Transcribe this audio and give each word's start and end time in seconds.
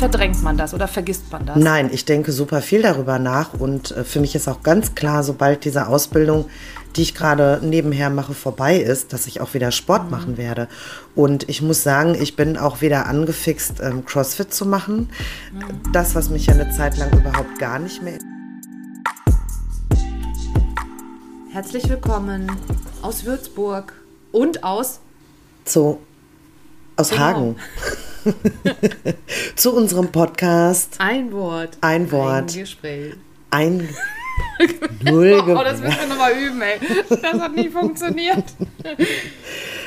verdrängt 0.00 0.42
man 0.42 0.56
das 0.56 0.72
oder 0.72 0.88
vergisst 0.88 1.30
man 1.30 1.44
das? 1.44 1.56
Nein, 1.56 1.90
ich 1.92 2.06
denke 2.06 2.32
super 2.32 2.62
viel 2.62 2.80
darüber 2.80 3.18
nach 3.18 3.52
und 3.52 3.90
äh, 3.90 4.02
für 4.02 4.18
mich 4.18 4.34
ist 4.34 4.48
auch 4.48 4.62
ganz 4.62 4.94
klar, 4.94 5.22
sobald 5.22 5.66
diese 5.66 5.88
Ausbildung, 5.88 6.46
die 6.96 7.02
ich 7.02 7.14
gerade 7.14 7.60
nebenher 7.62 8.08
mache, 8.08 8.32
vorbei 8.32 8.78
ist, 8.78 9.12
dass 9.12 9.26
ich 9.26 9.42
auch 9.42 9.52
wieder 9.52 9.70
Sport 9.70 10.04
mhm. 10.04 10.10
machen 10.10 10.36
werde. 10.38 10.68
Und 11.14 11.50
ich 11.50 11.60
muss 11.60 11.82
sagen, 11.82 12.16
ich 12.18 12.34
bin 12.34 12.56
auch 12.56 12.80
wieder 12.80 13.06
angefixt, 13.06 13.80
ähm, 13.82 14.06
CrossFit 14.06 14.54
zu 14.54 14.64
machen. 14.64 15.10
Mhm. 15.52 15.92
Das, 15.92 16.14
was 16.14 16.30
mich 16.30 16.46
ja 16.46 16.54
eine 16.54 16.70
Zeit 16.70 16.96
lang 16.96 17.12
überhaupt 17.12 17.58
gar 17.58 17.78
nicht 17.78 18.02
mehr. 18.02 18.18
Herzlich 21.52 21.86
willkommen 21.90 22.50
aus 23.02 23.26
Würzburg 23.26 23.92
und 24.32 24.64
aus. 24.64 25.00
So, 25.66 26.00
aus 26.96 27.10
genau. 27.10 27.20
Hagen. 27.20 27.56
zu 29.56 29.74
unserem 29.74 30.08
Podcast. 30.08 30.96
Ein 30.98 31.32
Wort. 31.32 31.78
Ein 31.80 32.10
Wort. 32.10 32.50
Ein 32.50 32.60
Gespräch. 32.60 33.14
Ein 33.50 33.88
Null 35.02 35.42
Oh, 35.46 35.64
das 35.64 35.80
müssen 35.80 36.00
wir 36.00 36.06
nochmal 36.08 36.32
üben, 36.32 36.60
ey. 36.62 36.78
Das 37.08 37.40
hat 37.40 37.54
nie 37.54 37.68
funktioniert. 37.68 38.44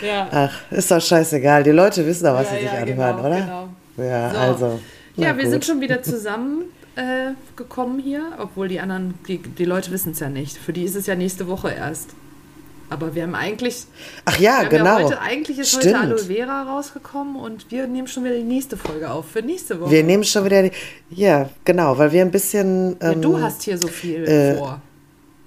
ja. 0.05 0.27
Ach, 0.31 0.71
ist 0.71 0.91
doch 0.91 1.01
scheißegal. 1.01 1.63
Die 1.63 1.71
Leute 1.71 2.05
wissen 2.05 2.25
doch, 2.25 2.35
was 2.35 2.51
ja, 2.51 2.55
sie 2.55 2.63
sich 2.63 2.73
ja, 2.73 2.79
anhören, 2.79 3.15
genau, 3.17 3.27
oder? 3.27 3.69
Genau. 3.95 4.09
Ja, 4.09 4.31
so. 4.31 4.37
also. 4.37 4.79
Ja, 5.15 5.37
wir 5.37 5.43
gut. 5.43 5.51
sind 5.51 5.65
schon 5.65 5.81
wieder 5.81 6.01
zusammen 6.01 6.65
äh, 6.95 7.33
gekommen 7.55 7.99
hier, 7.99 8.33
obwohl 8.39 8.67
die 8.67 8.79
anderen, 8.79 9.13
die, 9.27 9.37
die 9.37 9.65
Leute 9.65 9.91
wissen 9.91 10.13
es 10.13 10.19
ja 10.19 10.29
nicht. 10.29 10.57
Für 10.57 10.73
die 10.73 10.83
ist 10.83 10.95
es 10.95 11.05
ja 11.05 11.15
nächste 11.15 11.47
Woche 11.47 11.71
erst. 11.71 12.09
Aber 12.89 13.15
wir 13.15 13.23
haben 13.23 13.35
eigentlich. 13.35 13.85
Ach 14.25 14.37
ja, 14.37 14.63
genau. 14.63 14.99
Ja 14.99 15.05
heute, 15.05 15.21
eigentlich 15.21 15.59
ist 15.59 15.69
Stimmt. 15.69 15.85
heute 15.85 15.97
Aloe 15.99 16.19
Vera 16.19 16.63
rausgekommen 16.63 17.35
und 17.37 17.71
wir 17.71 17.87
nehmen 17.87 18.07
schon 18.07 18.23
wieder 18.23 18.35
die 18.35 18.43
nächste 18.43 18.77
Folge 18.77 19.09
auf 19.09 19.25
für 19.29 19.41
nächste 19.41 19.79
Woche. 19.79 19.91
Wir 19.91 20.03
nehmen 20.03 20.23
schon 20.23 20.45
wieder 20.45 20.63
die. 20.63 20.71
Ja, 21.09 21.49
genau, 21.65 21.97
weil 21.97 22.11
wir 22.11 22.21
ein 22.21 22.31
bisschen. 22.31 22.95
Ähm, 23.01 23.13
ja, 23.13 23.13
du 23.15 23.41
hast 23.41 23.63
hier 23.63 23.77
so 23.77 23.87
viel 23.87 24.23
äh, 24.25 24.57
vor. 24.57 24.81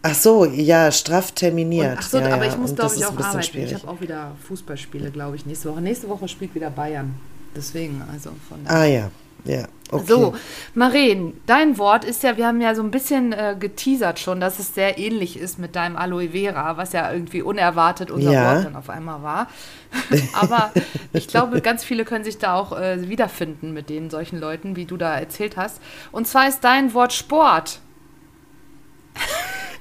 Ach 0.03 0.15
so, 0.15 0.45
ja, 0.45 0.93
straff 0.93 1.33
terminiert. 1.33 1.93
Und, 1.93 1.99
ach 1.99 2.09
so, 2.09 2.19
ja, 2.19 2.35
aber 2.35 2.47
ich 2.47 2.57
muss, 2.57 2.75
glaube 2.75 2.95
ich, 2.95 3.05
auch 3.05 3.19
arbeiten. 3.19 3.43
Schwierig. 3.43 3.73
Ich 3.73 3.83
habe 3.83 3.89
auch 3.89 4.01
wieder 4.01 4.37
Fußballspiele, 4.47 5.11
glaube 5.11 5.37
ich, 5.37 5.47
nächste 5.47 5.71
Woche. 5.71 5.81
Nächste 5.81 6.09
Woche 6.09 6.29
spielt 6.29 6.55
wieder 6.55 6.71
Bayern. 6.71 7.15
Deswegen, 7.57 8.03
also 8.13 8.31
von 8.49 8.65
daher. 8.65 8.79
Ah 8.79 8.85
ja, 8.85 9.11
ja. 9.45 9.67
Okay. 9.91 10.05
So, 10.07 10.35
Maren, 10.75 11.41
dein 11.47 11.79
Wort 11.79 12.05
ist 12.05 12.25
ja, 12.25 12.37
wir 12.37 12.47
haben 12.47 12.61
ja 12.61 12.75
so 12.75 12.83
ein 12.83 12.91
bisschen 12.91 13.33
äh, 13.33 13.55
geteasert 13.59 14.19
schon, 14.19 14.41
dass 14.41 14.59
es 14.59 14.75
sehr 14.75 14.99
ähnlich 14.99 15.39
ist 15.39 15.61
mit 15.61 15.77
deinem 15.77 15.97
Aloe 15.97 16.31
Vera, 16.31 16.77
was 16.77 16.93
ja 16.93 17.13
irgendwie 17.13 17.41
unerwartet 17.41 18.11
unser 18.11 18.33
ja. 18.33 18.55
Wort 18.55 18.65
dann 18.65 18.77
auf 18.77 18.91
einmal 18.91 19.23
war. 19.23 19.49
Aber 20.33 20.73
ich 21.13 21.29
glaube, 21.29 21.61
ganz 21.61 21.85
viele 21.85 22.05
können 22.05 22.25
sich 22.25 22.39
da 22.39 22.55
auch 22.55 22.77
äh, 22.77 23.09
wiederfinden 23.09 23.73
mit 23.73 23.89
den 23.89 24.11
solchen 24.11 24.41
Leuten, 24.41 24.75
wie 24.75 24.87
du 24.87 24.97
da 24.97 25.17
erzählt 25.17 25.57
hast. 25.57 25.81
Und 26.11 26.27
zwar 26.27 26.49
ist 26.49 26.65
dein 26.65 26.93
Wort 26.93 27.13
Sport. 27.13 27.79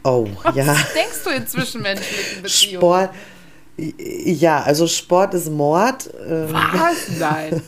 Oh, 0.03 0.27
was 0.43 0.55
ja. 0.55 0.67
Was 0.67 0.93
denkst 0.93 1.23
du 1.23 1.29
in 1.31 1.47
zwischenmenschlichen 1.47 2.43
Beziehungen? 2.43 2.77
Sport. 2.79 3.09
Ja, 3.77 4.61
also 4.61 4.87
Sport 4.87 5.33
ist 5.33 5.51
Mord. 5.51 6.09
Ähm. 6.27 6.53
Was? 6.53 7.09
Nein. 7.19 7.61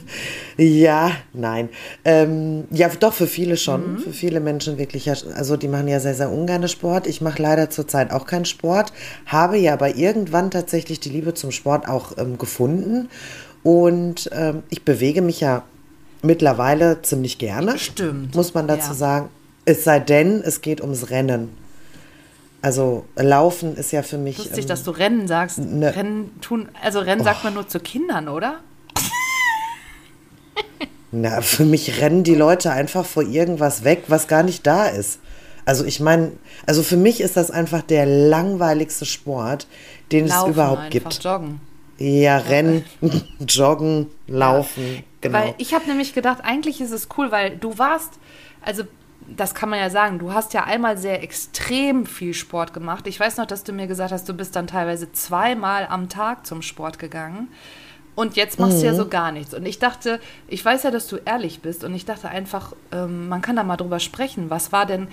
ja, 0.58 1.12
nein. 1.34 1.70
Ähm, 2.06 2.64
ja, 2.72 2.90
doch, 3.00 3.14
für 3.14 3.28
viele 3.28 3.58
schon. 3.58 3.94
Mhm. 3.94 3.98
Für 4.00 4.14
viele 4.14 4.40
Menschen 4.40 4.78
wirklich. 4.78 5.10
Also 5.10 5.58
die 5.58 5.68
machen 5.68 5.88
ja 5.88 6.00
sehr, 6.00 6.16
sehr 6.16 6.32
ungern 6.32 6.68
Sport. 6.68 7.08
Ich 7.08 7.22
mache 7.22 7.42
leider 7.42 7.70
zurzeit 7.70 8.12
auch 8.12 8.26
keinen 8.26 8.46
Sport. 8.46 8.94
Habe 9.26 9.58
ja 9.58 9.74
aber 9.74 9.96
irgendwann 9.96 10.50
tatsächlich 10.50 11.00
die 11.00 11.10
Liebe 11.10 11.34
zum 11.34 11.52
Sport 11.52 11.88
auch 11.88 12.18
ähm, 12.18 12.38
gefunden. 12.38 13.10
Und 13.64 14.30
ähm, 14.34 14.64
ich 14.70 14.84
bewege 14.86 15.22
mich 15.22 15.42
ja 15.42 15.64
mittlerweile 16.22 17.02
ziemlich 17.02 17.38
gerne. 17.38 17.78
Stimmt. 17.78 18.34
Muss 18.34 18.54
man 18.54 18.68
dazu 18.68 18.90
ja. 18.90 18.96
sagen. 18.96 19.30
Es 19.66 19.84
sei 19.84 20.00
denn, 20.00 20.42
es 20.42 20.62
geht 20.62 20.80
ums 20.80 21.10
Rennen. 21.10 21.50
Also 22.62 23.06
Laufen 23.16 23.76
ist 23.76 23.92
ja 23.92 24.02
für 24.02 24.18
mich. 24.18 24.38
Lustig, 24.38 24.60
ähm, 24.60 24.68
dass 24.68 24.84
du 24.84 24.92
Rennen 24.92 25.28
sagst. 25.28 25.60
Ne, 25.60 25.96
Rennen 25.96 26.40
tun, 26.42 26.70
also 26.82 27.00
Rennen 27.00 27.22
oh. 27.22 27.26
sagt 27.26 27.44
man 27.44 27.54
nur 27.54 27.68
zu 27.68 27.80
Kindern, 27.80 28.28
oder? 28.28 28.60
Na, 31.12 31.42
für 31.42 31.64
mich 31.64 32.02
rennen 32.02 32.24
die 32.24 32.36
Leute 32.36 32.72
einfach 32.72 33.06
vor 33.06 33.24
irgendwas 33.24 33.84
weg, 33.84 34.04
was 34.08 34.28
gar 34.28 34.44
nicht 34.44 34.68
da 34.68 34.88
ist. 34.88 35.20
Also 35.66 35.86
ich 35.86 36.00
meine, 36.00 36.34
also 36.66 36.84
für 36.84 36.98
mich 36.98 37.22
ist 37.22 37.38
das 37.38 37.50
einfach 37.50 37.82
der 37.82 38.06
langweiligste 38.06 39.06
Sport, 39.06 39.68
den 40.12 40.28
Laufen 40.28 40.50
es 40.50 40.56
überhaupt 40.56 40.80
einfach, 40.80 40.90
gibt. 40.92 41.24
Joggen. 41.24 41.62
Ja, 41.98 42.38
Rennen, 42.38 42.84
Joggen, 43.48 44.08
Laufen, 44.28 44.96
ja. 44.96 45.02
genau. 45.22 45.40
Weil 45.40 45.56
ich 45.58 45.74
habe 45.74 45.86
nämlich 45.88 46.14
gedacht, 46.14 46.40
eigentlich 46.44 46.82
ist 46.82 46.92
es 46.92 47.08
cool, 47.18 47.32
weil 47.32 47.58
du 47.58 47.78
warst, 47.78 48.14
also 48.62 48.84
das 49.36 49.54
kann 49.54 49.70
man 49.70 49.80
ja 49.80 49.90
sagen, 49.90 50.20
du 50.20 50.34
hast 50.34 50.54
ja 50.54 50.64
einmal 50.64 50.98
sehr 50.98 51.22
extrem 51.22 52.06
viel 52.06 52.34
Sport 52.34 52.74
gemacht. 52.74 53.08
Ich 53.08 53.20
weiß 53.20 53.38
noch, 53.38 53.46
dass 53.46 53.64
du 53.64 53.74
mir 53.74 53.88
gesagt 53.88 54.12
hast, 54.12 54.30
du 54.30 54.34
bist 54.34 54.56
dann 54.56 54.68
teilweise 54.68 55.12
zweimal 55.12 55.88
am 55.88 56.08
Tag 56.08 56.46
zum 56.46 56.62
Sport 56.62 56.98
gegangen. 56.98 57.50
Und 58.16 58.36
jetzt 58.36 58.58
machst 58.58 58.78
mhm. 58.78 58.82
du 58.82 58.86
ja 58.88 58.92
mhm. 58.94 58.98
so 58.98 59.08
gar 59.10 59.32
nichts. 59.32 59.54
Und 59.54 59.66
ich 59.66 59.80
dachte, 59.80 60.20
ich 60.48 60.64
weiß 60.64 60.84
ja, 60.84 60.92
dass 60.92 61.08
du 61.08 61.18
ehrlich 61.18 61.62
bist. 61.62 61.84
Und 61.84 61.94
ich 61.94 62.06
dachte 62.06 62.30
einfach, 62.30 62.74
ähm, 62.92 63.28
man 63.28 63.42
kann 63.42 63.56
da 63.56 63.64
mal 63.64 63.78
drüber 63.78 64.00
sprechen. 64.00 64.50
Was 64.50 64.72
war 64.72 64.86
denn 64.86 65.08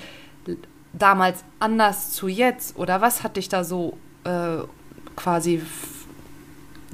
damals 0.92 1.44
anders 1.58 2.12
zu 2.12 2.28
jetzt? 2.28 2.78
Oder 2.78 3.00
was 3.00 3.22
hat 3.22 3.36
dich 3.36 3.48
da 3.48 3.64
so 3.64 3.98
äh, 4.24 4.58
quasi 5.16 5.60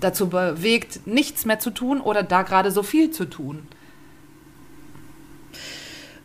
dazu 0.01 0.31
bewegt, 0.31 1.07
nichts 1.07 1.45
mehr 1.45 1.59
zu 1.59 1.71
tun 1.71 2.01
oder 2.01 2.23
da 2.23 2.43
gerade 2.43 2.71
so 2.71 2.83
viel 2.83 3.11
zu 3.11 3.27
tun? 3.27 3.69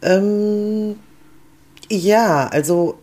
Ähm, 0.06 0.96
ja, 1.90 2.48
also 2.48 2.98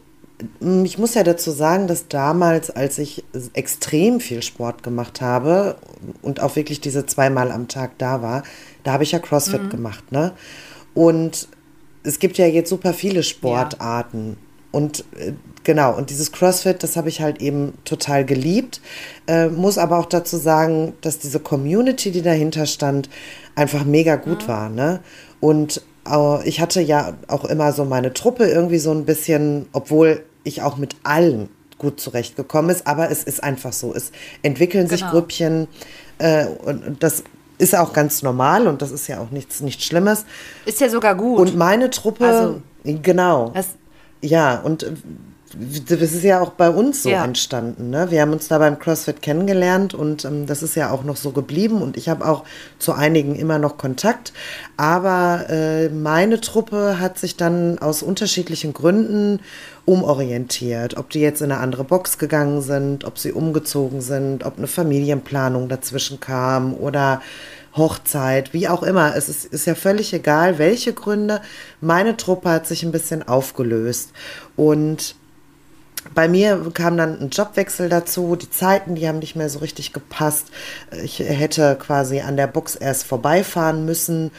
ich 0.85 0.99
muss 0.99 1.15
ja 1.15 1.23
dazu 1.23 1.51
sagen, 1.51 1.87
dass 1.87 2.09
damals, 2.09 2.71
als 2.71 2.99
ich 2.99 3.25
extrem 3.53 4.19
viel 4.21 4.43
Sport 4.43 4.83
gemacht 4.83 5.21
habe 5.21 5.77
und 6.23 6.41
auch 6.41 6.57
wirklich 6.57 6.81
diese 6.81 7.07
zweimal 7.07 7.53
am 7.53 7.69
Tag 7.69 7.99
da 7.99 8.23
war, 8.23 8.43
da 8.83 8.93
habe 8.93 9.05
ich 9.05 9.13
ja 9.13 9.19
CrossFit 9.19 9.65
mhm. 9.65 9.71
gemacht, 9.71 10.11
ne? 10.11 10.33
Und 10.95 11.49
es 12.03 12.19
gibt 12.19 12.39
ja 12.39 12.47
jetzt 12.47 12.71
super 12.71 12.93
viele 12.93 13.23
Sportarten. 13.23 14.31
Ja. 14.31 14.37
Und 14.73 15.05
äh, 15.17 15.33
genau, 15.63 15.97
und 15.97 16.11
dieses 16.11 16.33
CrossFit, 16.33 16.83
das 16.83 16.97
habe 16.97 17.09
ich 17.09 17.21
halt 17.21 17.41
eben 17.41 17.75
total 17.85 18.25
geliebt. 18.25 18.81
Äh, 19.27 19.49
muss 19.49 19.79
aber 19.79 19.99
auch 19.99 20.07
dazu 20.07 20.37
sagen, 20.39 20.95
dass 21.03 21.19
diese 21.19 21.39
Community, 21.39 22.11
die 22.11 22.23
dahinter 22.23 22.67
stand, 22.67 23.09
einfach 23.55 23.85
mega 23.85 24.17
gut 24.17 24.45
mhm. 24.45 24.49
war. 24.49 24.69
Ne? 24.71 25.01
Und 25.41 25.83
ich 26.45 26.61
hatte 26.61 26.81
ja 26.81 27.15
auch 27.29 27.45
immer 27.45 27.73
so 27.73 27.85
meine 27.85 28.13
Truppe 28.13 28.47
irgendwie 28.47 28.79
so 28.79 28.93
ein 28.93 29.05
bisschen, 29.05 29.67
obwohl 29.73 30.25
ich 30.45 30.63
auch 30.63 30.77
mit 30.77 30.97
allen 31.05 31.49
gut 31.79 32.01
zurechtgekommen 32.01 32.71
ist, 32.71 32.87
aber 32.87 33.11
es 33.11 33.25
ist 33.25 33.43
einfach 33.43 33.73
so. 33.73 33.95
Es 33.95 34.13
entwickeln 34.43 34.89
genau. 34.89 34.97
sich 34.97 35.07
Grüppchen 35.09 35.69
äh, 36.19 36.47
und 36.47 37.03
das 37.03 37.25
ist 37.59 37.77
auch 37.77 37.93
ganz 37.93 38.23
normal 38.23 38.67
und 38.67 38.83
das 38.83 38.91
ist 38.91 39.07
ja 39.09 39.21
auch 39.21 39.31
nichts, 39.31 39.61
nichts 39.61 39.85
Schlimmes. 39.85 40.25
Ist 40.65 40.81
ja 40.81 40.89
sogar 40.89 41.15
gut. 41.15 41.39
Und 41.39 41.57
meine 41.57 41.91
Truppe, 41.91 42.27
also, 42.27 42.63
genau. 42.85 43.53
ja, 44.21 44.61
und 44.61 44.87
das 45.59 46.01
ist 46.01 46.25
ja 46.25 46.41
auch 46.41 46.51
bei 46.51 46.71
uns 46.71 47.03
so 47.03 47.11
ja. 47.11 47.25
entstanden. 47.25 47.91
Ne? 47.91 48.11
Wir 48.11 48.23
haben 48.23 48.33
uns 48.33 48.49
da 48.49 48.59
beim 48.59 48.79
CrossFit 48.79 49.23
kennengelernt 49.23 49.95
und 49.95 50.25
ähm, 50.25 50.47
das 50.47 50.63
ist 50.63 50.75
ja 50.75 50.91
auch 50.91 51.05
noch 51.05 51.17
so 51.17 51.31
geblieben 51.31 51.83
und 51.83 51.97
ich 51.97 52.09
habe 52.09 52.27
auch 52.27 52.45
zu 52.79 52.93
einigen 52.93 53.35
immer 53.35 53.59
noch 53.59 53.77
Kontakt. 53.77 54.33
Aber 54.77 55.47
äh, 55.49 55.89
meine 55.89 56.41
Truppe 56.41 56.99
hat 57.01 57.19
sich 57.19 57.37
dann 57.37 57.79
aus 57.79 58.03
unterschiedlichen 58.03 58.73
Gründen 58.73 59.41
umorientiert. 59.85 60.97
Ob 60.97 61.11
die 61.11 61.21
jetzt 61.21 61.43
in 61.43 61.51
eine 61.53 61.61
andere 61.61 61.85
Box 61.85 62.19
gegangen 62.19 62.63
sind, 62.63 63.05
ob 63.05 63.19
sie 63.19 63.33
umgezogen 63.33 64.01
sind, 64.01 64.45
ob 64.45 64.59
eine 64.59 64.67
Familienplanung 64.67 65.69
dazwischen 65.69 66.21
kam 66.21 66.75
oder 66.75 67.21
Hochzeit, 67.77 68.53
wie 68.53 68.69
auch 68.69 68.83
immer. 68.83 69.17
Es 69.17 69.29
ist, 69.29 69.47
ist 69.47 69.67
ja 69.67 69.75
völlig 69.75 70.13
egal, 70.13 70.59
welche 70.59 70.93
Gründe. 70.93 71.41
Meine 71.81 72.17
Truppe 72.17 72.51
hat 72.51 72.67
sich 72.67 72.83
ein 72.83 72.93
bisschen 72.93 73.27
aufgelöst 73.27 74.13
und 74.57 75.17
bei 76.15 76.29
mir 76.29 76.71
kam 76.75 76.97
dann 76.97 77.21
ein 77.21 77.31
Jobwechsel 77.31 77.89
dazu. 77.89 78.37
Die 78.37 78.51
Zeiten, 78.51 78.95
die 78.95 79.09
haben 79.09 79.19
nicht 79.19 79.37
mehr 79.37 79.49
so 79.49 79.61
richtig 79.61 79.93
gepasst. 79.93 80.49
Ich 81.03 81.19
hätte 81.19 81.77
quasi 81.79 82.21
an 82.21 82.37
der 82.37 82.47
Box 82.47 82.75
erst 82.75 83.05
vorbeifahren 83.05 83.85
müssen, 83.85 84.31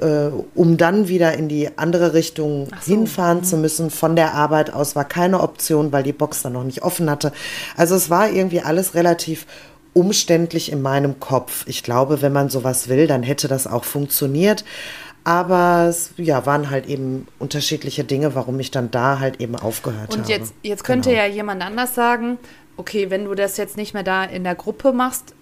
äh, 0.00 0.28
um 0.54 0.76
dann 0.76 1.08
wieder 1.08 1.34
in 1.34 1.48
die 1.48 1.76
andere 1.76 2.14
Richtung 2.14 2.68
so. 2.80 2.92
hinfahren 2.92 3.38
mhm. 3.38 3.44
zu 3.44 3.56
müssen. 3.56 3.90
Von 3.90 4.16
der 4.16 4.34
Arbeit 4.34 4.72
aus 4.72 4.96
war 4.96 5.04
keine 5.04 5.40
Option, 5.40 5.92
weil 5.92 6.02
die 6.02 6.12
Box 6.12 6.42
dann 6.42 6.52
noch 6.52 6.64
nicht 6.64 6.82
offen 6.82 7.10
hatte. 7.10 7.32
Also 7.76 7.94
es 7.94 8.10
war 8.10 8.30
irgendwie 8.30 8.60
alles 8.60 8.94
relativ 8.94 9.46
umständlich 9.94 10.70
in 10.70 10.80
meinem 10.80 11.18
Kopf. 11.18 11.64
Ich 11.66 11.82
glaube, 11.82 12.22
wenn 12.22 12.32
man 12.32 12.50
sowas 12.50 12.88
will, 12.88 13.06
dann 13.06 13.22
hätte 13.22 13.48
das 13.48 13.66
auch 13.66 13.84
funktioniert. 13.84 14.64
Aber 15.28 15.88
es 15.90 16.14
ja, 16.16 16.46
waren 16.46 16.70
halt 16.70 16.86
eben 16.86 17.28
unterschiedliche 17.38 18.02
Dinge, 18.02 18.34
warum 18.34 18.58
ich 18.60 18.70
dann 18.70 18.90
da 18.90 19.18
halt 19.18 19.42
eben 19.42 19.56
aufgehört 19.56 20.14
Und 20.14 20.20
habe. 20.20 20.22
Und 20.22 20.28
jetzt, 20.30 20.54
jetzt 20.62 20.84
könnte 20.84 21.10
genau. 21.10 21.20
ja 21.20 21.28
jemand 21.28 21.60
anders 21.60 21.94
sagen, 21.94 22.38
okay, 22.78 23.10
wenn 23.10 23.26
du 23.26 23.34
das 23.34 23.58
jetzt 23.58 23.76
nicht 23.76 23.92
mehr 23.92 24.02
da 24.02 24.24
in 24.24 24.42
der 24.42 24.54
Gruppe 24.54 24.94
machst, 24.94 25.34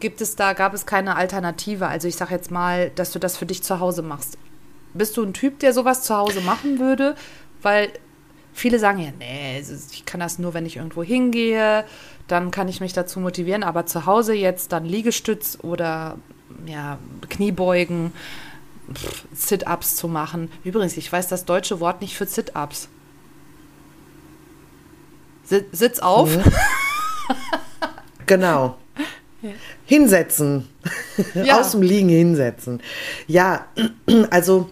gibt 0.00 0.20
es 0.22 0.34
da, 0.34 0.54
gab 0.54 0.74
es 0.74 0.86
keine 0.86 1.14
Alternative. 1.14 1.86
Also 1.86 2.08
ich 2.08 2.16
sage 2.16 2.34
jetzt 2.34 2.50
mal, 2.50 2.90
dass 2.96 3.12
du 3.12 3.20
das 3.20 3.36
für 3.36 3.46
dich 3.46 3.62
zu 3.62 3.78
Hause 3.78 4.02
machst. 4.02 4.38
bist 4.92 5.16
du 5.16 5.22
ein 5.22 5.34
Typ, 5.34 5.60
der 5.60 5.72
sowas 5.72 6.02
zu 6.02 6.16
Hause 6.16 6.40
machen 6.40 6.80
würde? 6.80 7.14
Weil 7.62 7.90
viele 8.52 8.80
sagen 8.80 8.98
ja, 8.98 9.10
nee, 9.20 9.62
ich 9.92 10.04
kann 10.04 10.18
das 10.18 10.40
nur, 10.40 10.52
wenn 10.52 10.66
ich 10.66 10.78
irgendwo 10.78 11.04
hingehe, 11.04 11.84
dann 12.26 12.50
kann 12.50 12.66
ich 12.66 12.80
mich 12.80 12.92
dazu 12.92 13.20
motivieren, 13.20 13.62
aber 13.62 13.86
zu 13.86 14.04
Hause 14.04 14.34
jetzt 14.34 14.72
dann 14.72 14.84
Liegestütz 14.84 15.58
oder 15.62 16.18
ja, 16.66 16.98
Kniebeugen, 17.28 18.12
Sit-ups 19.34 19.96
zu 19.96 20.08
machen. 20.08 20.50
Übrigens, 20.64 20.96
ich 20.96 21.10
weiß 21.12 21.28
das 21.28 21.44
deutsche 21.44 21.80
Wort 21.80 22.00
nicht 22.00 22.16
für 22.16 22.26
Sit-ups. 22.26 22.88
Sitz 25.44 25.98
auf. 25.98 26.36
Mhm. 26.36 26.42
genau. 28.26 28.76
Hinsetzen. 29.86 30.68
Ja. 31.34 31.60
Aus 31.60 31.72
dem 31.72 31.82
Liegen 31.82 32.08
hinsetzen. 32.08 32.80
Ja, 33.26 33.66
also 34.30 34.70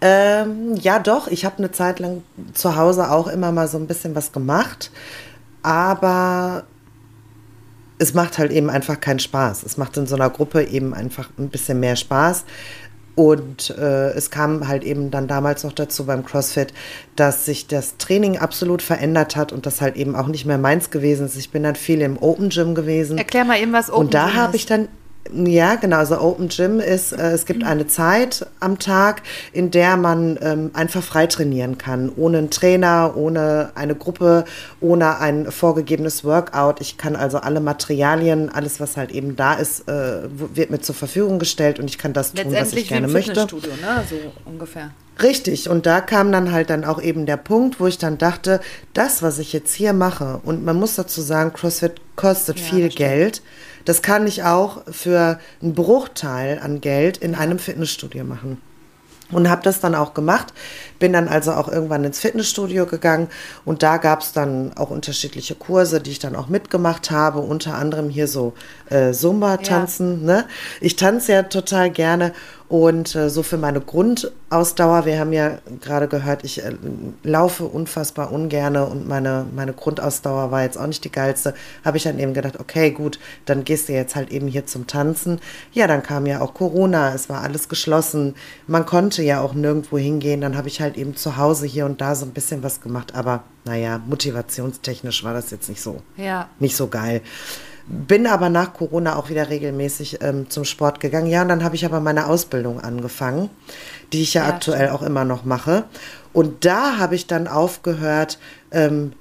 ähm, 0.00 0.76
ja 0.76 0.98
doch, 0.98 1.28
ich 1.28 1.44
habe 1.44 1.58
eine 1.58 1.72
Zeit 1.72 1.98
lang 1.98 2.22
zu 2.52 2.76
Hause 2.76 3.10
auch 3.10 3.28
immer 3.28 3.52
mal 3.52 3.66
so 3.66 3.78
ein 3.78 3.86
bisschen 3.86 4.14
was 4.14 4.32
gemacht, 4.32 4.90
aber 5.62 6.64
es 7.98 8.14
macht 8.14 8.38
halt 8.38 8.52
eben 8.52 8.70
einfach 8.70 9.00
keinen 9.00 9.18
Spaß. 9.18 9.62
Es 9.62 9.76
macht 9.76 9.96
in 9.96 10.06
so 10.06 10.14
einer 10.16 10.30
Gruppe 10.30 10.64
eben 10.64 10.94
einfach 10.94 11.30
ein 11.38 11.48
bisschen 11.48 11.80
mehr 11.80 11.96
Spaß. 11.96 12.44
Und 13.14 13.70
äh, 13.70 14.10
es 14.10 14.30
kam 14.30 14.68
halt 14.68 14.84
eben 14.84 15.10
dann 15.10 15.26
damals 15.26 15.64
noch 15.64 15.72
dazu 15.72 16.04
beim 16.04 16.22
CrossFit, 16.22 16.74
dass 17.16 17.46
sich 17.46 17.66
das 17.66 17.96
Training 17.96 18.36
absolut 18.36 18.82
verändert 18.82 19.36
hat 19.36 19.52
und 19.52 19.64
das 19.64 19.80
halt 19.80 19.96
eben 19.96 20.14
auch 20.14 20.26
nicht 20.26 20.44
mehr 20.44 20.58
meins 20.58 20.90
gewesen 20.90 21.24
ist. 21.24 21.36
Ich 21.36 21.50
bin 21.50 21.62
dann 21.62 21.76
viel 21.76 22.02
im 22.02 22.18
Open 22.18 22.50
Gym 22.50 22.74
gewesen. 22.74 23.16
Erklär 23.16 23.46
mal 23.46 23.58
eben, 23.58 23.72
was 23.72 23.90
Open 23.90 24.00
Gym 24.00 24.02
ist. 24.02 24.04
Und 24.04 24.14
da 24.14 24.34
habe 24.34 24.56
ich 24.56 24.66
dann 24.66 24.88
ja, 25.32 25.76
genau. 25.76 25.96
Also 25.98 26.20
Open 26.20 26.48
Gym 26.48 26.80
ist, 26.80 27.12
äh, 27.12 27.32
es 27.32 27.46
gibt 27.46 27.64
eine 27.64 27.86
Zeit 27.86 28.46
am 28.60 28.78
Tag, 28.78 29.22
in 29.52 29.70
der 29.70 29.96
man 29.96 30.38
ähm, 30.40 30.70
einfach 30.74 31.02
frei 31.02 31.26
trainieren 31.26 31.78
kann. 31.78 32.10
Ohne 32.16 32.38
einen 32.38 32.50
Trainer, 32.50 33.16
ohne 33.16 33.70
eine 33.74 33.94
Gruppe, 33.94 34.44
ohne 34.80 35.18
ein 35.18 35.50
vorgegebenes 35.50 36.24
Workout. 36.24 36.80
Ich 36.80 36.98
kann 36.98 37.16
also 37.16 37.38
alle 37.38 37.60
Materialien, 37.60 38.50
alles, 38.50 38.80
was 38.80 38.96
halt 38.96 39.10
eben 39.10 39.36
da 39.36 39.54
ist, 39.54 39.88
äh, 39.88 40.22
wird 40.28 40.70
mir 40.70 40.80
zur 40.80 40.94
Verfügung 40.94 41.38
gestellt 41.38 41.78
und 41.78 41.88
ich 41.88 41.98
kann 41.98 42.12
das 42.12 42.32
tun, 42.32 42.52
was 42.52 42.72
ich 42.72 42.88
gerne 42.88 43.08
möchte. 43.08 43.32
Fitnessstudio, 43.32 43.72
ne? 43.80 44.04
So 44.08 44.16
ungefähr. 44.44 44.90
Richtig, 45.22 45.70
und 45.70 45.86
da 45.86 46.02
kam 46.02 46.30
dann 46.30 46.52
halt 46.52 46.68
dann 46.68 46.84
auch 46.84 47.00
eben 47.00 47.24
der 47.24 47.38
Punkt, 47.38 47.80
wo 47.80 47.86
ich 47.86 47.96
dann 47.96 48.18
dachte, 48.18 48.60
das, 48.92 49.22
was 49.22 49.38
ich 49.38 49.54
jetzt 49.54 49.72
hier 49.72 49.94
mache, 49.94 50.40
und 50.44 50.62
man 50.62 50.76
muss 50.76 50.96
dazu 50.96 51.22
sagen, 51.22 51.54
CrossFit 51.54 51.94
kostet 52.16 52.58
ja, 52.58 52.66
viel 52.66 52.88
Geld. 52.90 53.40
Das 53.86 54.02
kann 54.02 54.26
ich 54.26 54.42
auch 54.42 54.82
für 54.90 55.38
einen 55.62 55.74
Bruchteil 55.74 56.60
an 56.62 56.82
Geld 56.82 57.16
in 57.16 57.34
einem 57.34 57.58
Fitnessstudio 57.58 58.24
machen. 58.24 58.60
Und 59.32 59.48
habe 59.48 59.62
das 59.62 59.80
dann 59.80 59.94
auch 59.94 60.14
gemacht. 60.14 60.52
Bin 60.98 61.12
dann 61.12 61.28
also 61.28 61.52
auch 61.52 61.68
irgendwann 61.68 62.04
ins 62.04 62.18
Fitnessstudio 62.18 62.86
gegangen 62.86 63.28
und 63.64 63.82
da 63.82 63.96
gab 63.96 64.20
es 64.20 64.32
dann 64.32 64.72
auch 64.76 64.90
unterschiedliche 64.90 65.54
Kurse, 65.54 66.00
die 66.00 66.12
ich 66.12 66.18
dann 66.18 66.36
auch 66.36 66.48
mitgemacht 66.48 67.10
habe, 67.10 67.40
unter 67.40 67.74
anderem 67.74 68.10
hier 68.10 68.28
so 68.28 68.54
äh, 68.90 69.12
Zumba-Tanzen. 69.12 70.26
Ja. 70.26 70.34
Ne? 70.34 70.44
Ich 70.80 70.96
tanze 70.96 71.32
ja 71.32 71.42
total 71.42 71.90
gerne 71.90 72.32
und 72.68 73.14
äh, 73.14 73.30
so 73.30 73.44
für 73.44 73.58
meine 73.58 73.80
Grundausdauer, 73.80 75.06
wir 75.06 75.20
haben 75.20 75.32
ja 75.32 75.58
gerade 75.80 76.08
gehört, 76.08 76.44
ich 76.44 76.64
äh, 76.64 76.72
laufe 77.22 77.64
unfassbar 77.64 78.32
ungerne 78.32 78.86
und 78.86 79.06
meine, 79.06 79.46
meine 79.54 79.72
Grundausdauer 79.72 80.50
war 80.50 80.62
jetzt 80.62 80.76
auch 80.76 80.86
nicht 80.88 81.04
die 81.04 81.12
geilste, 81.12 81.54
habe 81.84 81.96
ich 81.96 82.02
dann 82.02 82.18
eben 82.18 82.34
gedacht, 82.34 82.58
okay, 82.58 82.90
gut, 82.90 83.20
dann 83.44 83.62
gehst 83.62 83.88
du 83.88 83.92
jetzt 83.92 84.16
halt 84.16 84.32
eben 84.32 84.48
hier 84.48 84.66
zum 84.66 84.88
Tanzen. 84.88 85.40
Ja, 85.72 85.86
dann 85.86 86.02
kam 86.02 86.26
ja 86.26 86.40
auch 86.40 86.54
Corona, 86.54 87.14
es 87.14 87.28
war 87.28 87.42
alles 87.42 87.68
geschlossen, 87.68 88.34
man 88.66 88.84
konnte 88.84 89.22
ja 89.22 89.40
auch 89.40 89.54
nirgendwo 89.54 89.96
hingehen, 89.96 90.40
dann 90.40 90.56
habe 90.56 90.66
ich 90.66 90.80
halt 90.80 90.85
eben 90.94 91.16
zu 91.16 91.36
Hause 91.36 91.66
hier 91.66 91.86
und 91.86 92.00
da 92.00 92.14
so 92.14 92.24
ein 92.24 92.32
bisschen 92.32 92.62
was 92.62 92.80
gemacht, 92.80 93.14
aber 93.14 93.42
naja, 93.64 94.00
motivationstechnisch 94.06 95.24
war 95.24 95.34
das 95.34 95.50
jetzt 95.50 95.68
nicht 95.68 95.82
so, 95.82 96.02
ja. 96.16 96.48
nicht 96.60 96.76
so 96.76 96.86
geil. 96.86 97.22
Bin 97.88 98.26
aber 98.26 98.48
nach 98.48 98.74
Corona 98.74 99.16
auch 99.16 99.28
wieder 99.28 99.48
regelmäßig 99.48 100.18
ähm, 100.20 100.50
zum 100.50 100.64
Sport 100.64 100.98
gegangen. 100.98 101.28
Ja, 101.28 101.42
und 101.42 101.48
dann 101.48 101.62
habe 101.62 101.76
ich 101.76 101.84
aber 101.84 102.00
meine 102.00 102.26
Ausbildung 102.26 102.80
angefangen, 102.80 103.48
die 104.12 104.22
ich 104.22 104.34
ja, 104.34 104.42
ja 104.42 104.48
aktuell 104.54 104.86
stimmt. 104.86 104.92
auch 104.92 105.02
immer 105.02 105.24
noch 105.24 105.44
mache. 105.44 105.84
Und 106.32 106.64
da 106.64 106.98
habe 106.98 107.14
ich 107.14 107.26
dann 107.26 107.46
aufgehört, 107.46 108.38
ähm, 108.72 109.12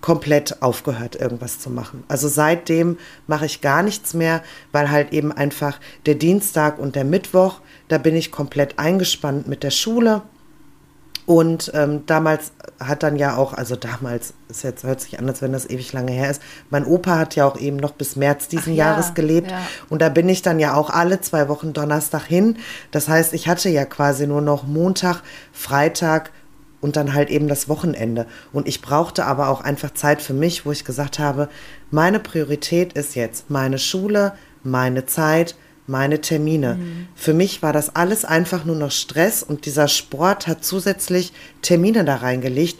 komplett 0.00 0.62
aufgehört, 0.62 1.16
irgendwas 1.16 1.58
zu 1.58 1.70
machen. 1.70 2.04
Also 2.06 2.28
seitdem 2.28 2.98
mache 3.26 3.46
ich 3.46 3.60
gar 3.60 3.82
nichts 3.82 4.14
mehr, 4.14 4.42
weil 4.72 4.90
halt 4.90 5.12
eben 5.12 5.32
einfach 5.32 5.80
der 6.04 6.14
Dienstag 6.14 6.78
und 6.78 6.96
der 6.96 7.04
Mittwoch, 7.04 7.60
da 7.88 7.98
bin 7.98 8.14
ich 8.14 8.30
komplett 8.30 8.78
eingespannt 8.78 9.48
mit 9.48 9.62
der 9.62 9.70
Schule 9.70 10.22
und 11.26 11.72
ähm, 11.74 12.06
damals 12.06 12.52
hat 12.78 13.02
dann 13.02 13.16
ja 13.16 13.36
auch, 13.36 13.52
also 13.52 13.74
damals, 13.74 14.32
ist 14.48 14.62
jetzt 14.62 14.84
hört 14.84 15.00
sich 15.00 15.18
an, 15.18 15.28
als 15.28 15.42
wenn 15.42 15.52
das 15.52 15.68
ewig 15.68 15.92
lange 15.92 16.12
her 16.12 16.30
ist. 16.30 16.40
Mein 16.70 16.84
Opa 16.86 17.18
hat 17.18 17.34
ja 17.34 17.46
auch 17.46 17.58
eben 17.58 17.76
noch 17.76 17.92
bis 17.92 18.14
März 18.14 18.46
diesen 18.46 18.74
Ach, 18.74 18.76
Jahres 18.76 19.08
ja, 19.08 19.14
gelebt. 19.14 19.50
Ja. 19.50 19.60
Und 19.88 20.02
da 20.02 20.08
bin 20.08 20.28
ich 20.28 20.42
dann 20.42 20.60
ja 20.60 20.74
auch 20.74 20.88
alle 20.88 21.20
zwei 21.20 21.48
Wochen 21.48 21.72
Donnerstag 21.72 22.24
hin. 22.24 22.58
Das 22.92 23.08
heißt, 23.08 23.32
ich 23.34 23.48
hatte 23.48 23.68
ja 23.68 23.84
quasi 23.84 24.28
nur 24.28 24.40
noch 24.40 24.68
Montag, 24.68 25.22
Freitag 25.52 26.30
und 26.80 26.94
dann 26.94 27.12
halt 27.12 27.30
eben 27.30 27.48
das 27.48 27.68
Wochenende. 27.68 28.26
Und 28.52 28.68
ich 28.68 28.80
brauchte 28.80 29.24
aber 29.24 29.48
auch 29.48 29.62
einfach 29.62 29.92
Zeit 29.94 30.22
für 30.22 30.34
mich, 30.34 30.64
wo 30.64 30.70
ich 30.70 30.84
gesagt 30.84 31.18
habe, 31.18 31.48
meine 31.90 32.20
Priorität 32.20 32.92
ist 32.92 33.16
jetzt 33.16 33.50
meine 33.50 33.78
Schule, 33.78 34.34
meine 34.62 35.06
Zeit, 35.06 35.56
meine 35.86 36.20
Termine. 36.20 36.74
Mhm. 36.74 37.08
Für 37.14 37.34
mich 37.34 37.62
war 37.62 37.72
das 37.72 37.94
alles 37.94 38.24
einfach 38.24 38.64
nur 38.64 38.76
noch 38.76 38.90
Stress 38.90 39.42
und 39.42 39.66
dieser 39.66 39.88
Sport 39.88 40.46
hat 40.46 40.64
zusätzlich 40.64 41.32
Termine 41.62 42.04
da 42.04 42.16
reingelegt, 42.16 42.78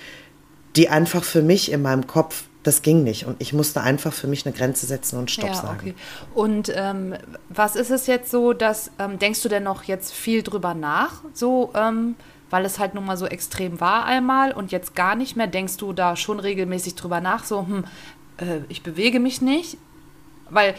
die 0.76 0.88
einfach 0.88 1.24
für 1.24 1.42
mich 1.42 1.72
in 1.72 1.82
meinem 1.82 2.06
Kopf, 2.06 2.44
das 2.62 2.82
ging 2.82 3.04
nicht. 3.04 3.26
Und 3.26 3.40
ich 3.40 3.52
musste 3.52 3.80
einfach 3.80 4.12
für 4.12 4.26
mich 4.26 4.44
eine 4.44 4.54
Grenze 4.54 4.86
setzen 4.86 5.18
und 5.18 5.30
Stopp 5.30 5.50
ja, 5.50 5.54
sagen. 5.54 5.78
Okay. 5.80 5.94
Und 6.34 6.72
ähm, 6.74 7.14
was 7.48 7.76
ist 7.76 7.90
es 7.90 8.06
jetzt 8.06 8.30
so, 8.30 8.52
dass, 8.52 8.90
ähm, 8.98 9.18
denkst 9.18 9.42
du 9.42 9.48
denn 9.48 9.62
noch 9.62 9.84
jetzt 9.84 10.12
viel 10.12 10.42
drüber 10.42 10.74
nach, 10.74 11.22
so, 11.32 11.70
ähm, 11.74 12.16
weil 12.50 12.64
es 12.64 12.78
halt 12.78 12.94
nun 12.94 13.06
mal 13.06 13.16
so 13.16 13.26
extrem 13.26 13.80
war 13.80 14.04
einmal 14.04 14.52
und 14.52 14.72
jetzt 14.72 14.94
gar 14.94 15.14
nicht 15.14 15.36
mehr? 15.36 15.46
Denkst 15.46 15.76
du 15.76 15.92
da 15.92 16.16
schon 16.16 16.40
regelmäßig 16.40 16.96
drüber 16.96 17.20
nach, 17.20 17.44
so, 17.44 17.66
hm, 17.66 17.84
äh, 18.38 18.60
ich 18.68 18.82
bewege 18.82 19.20
mich 19.20 19.40
nicht? 19.40 19.78
Weil 20.50 20.74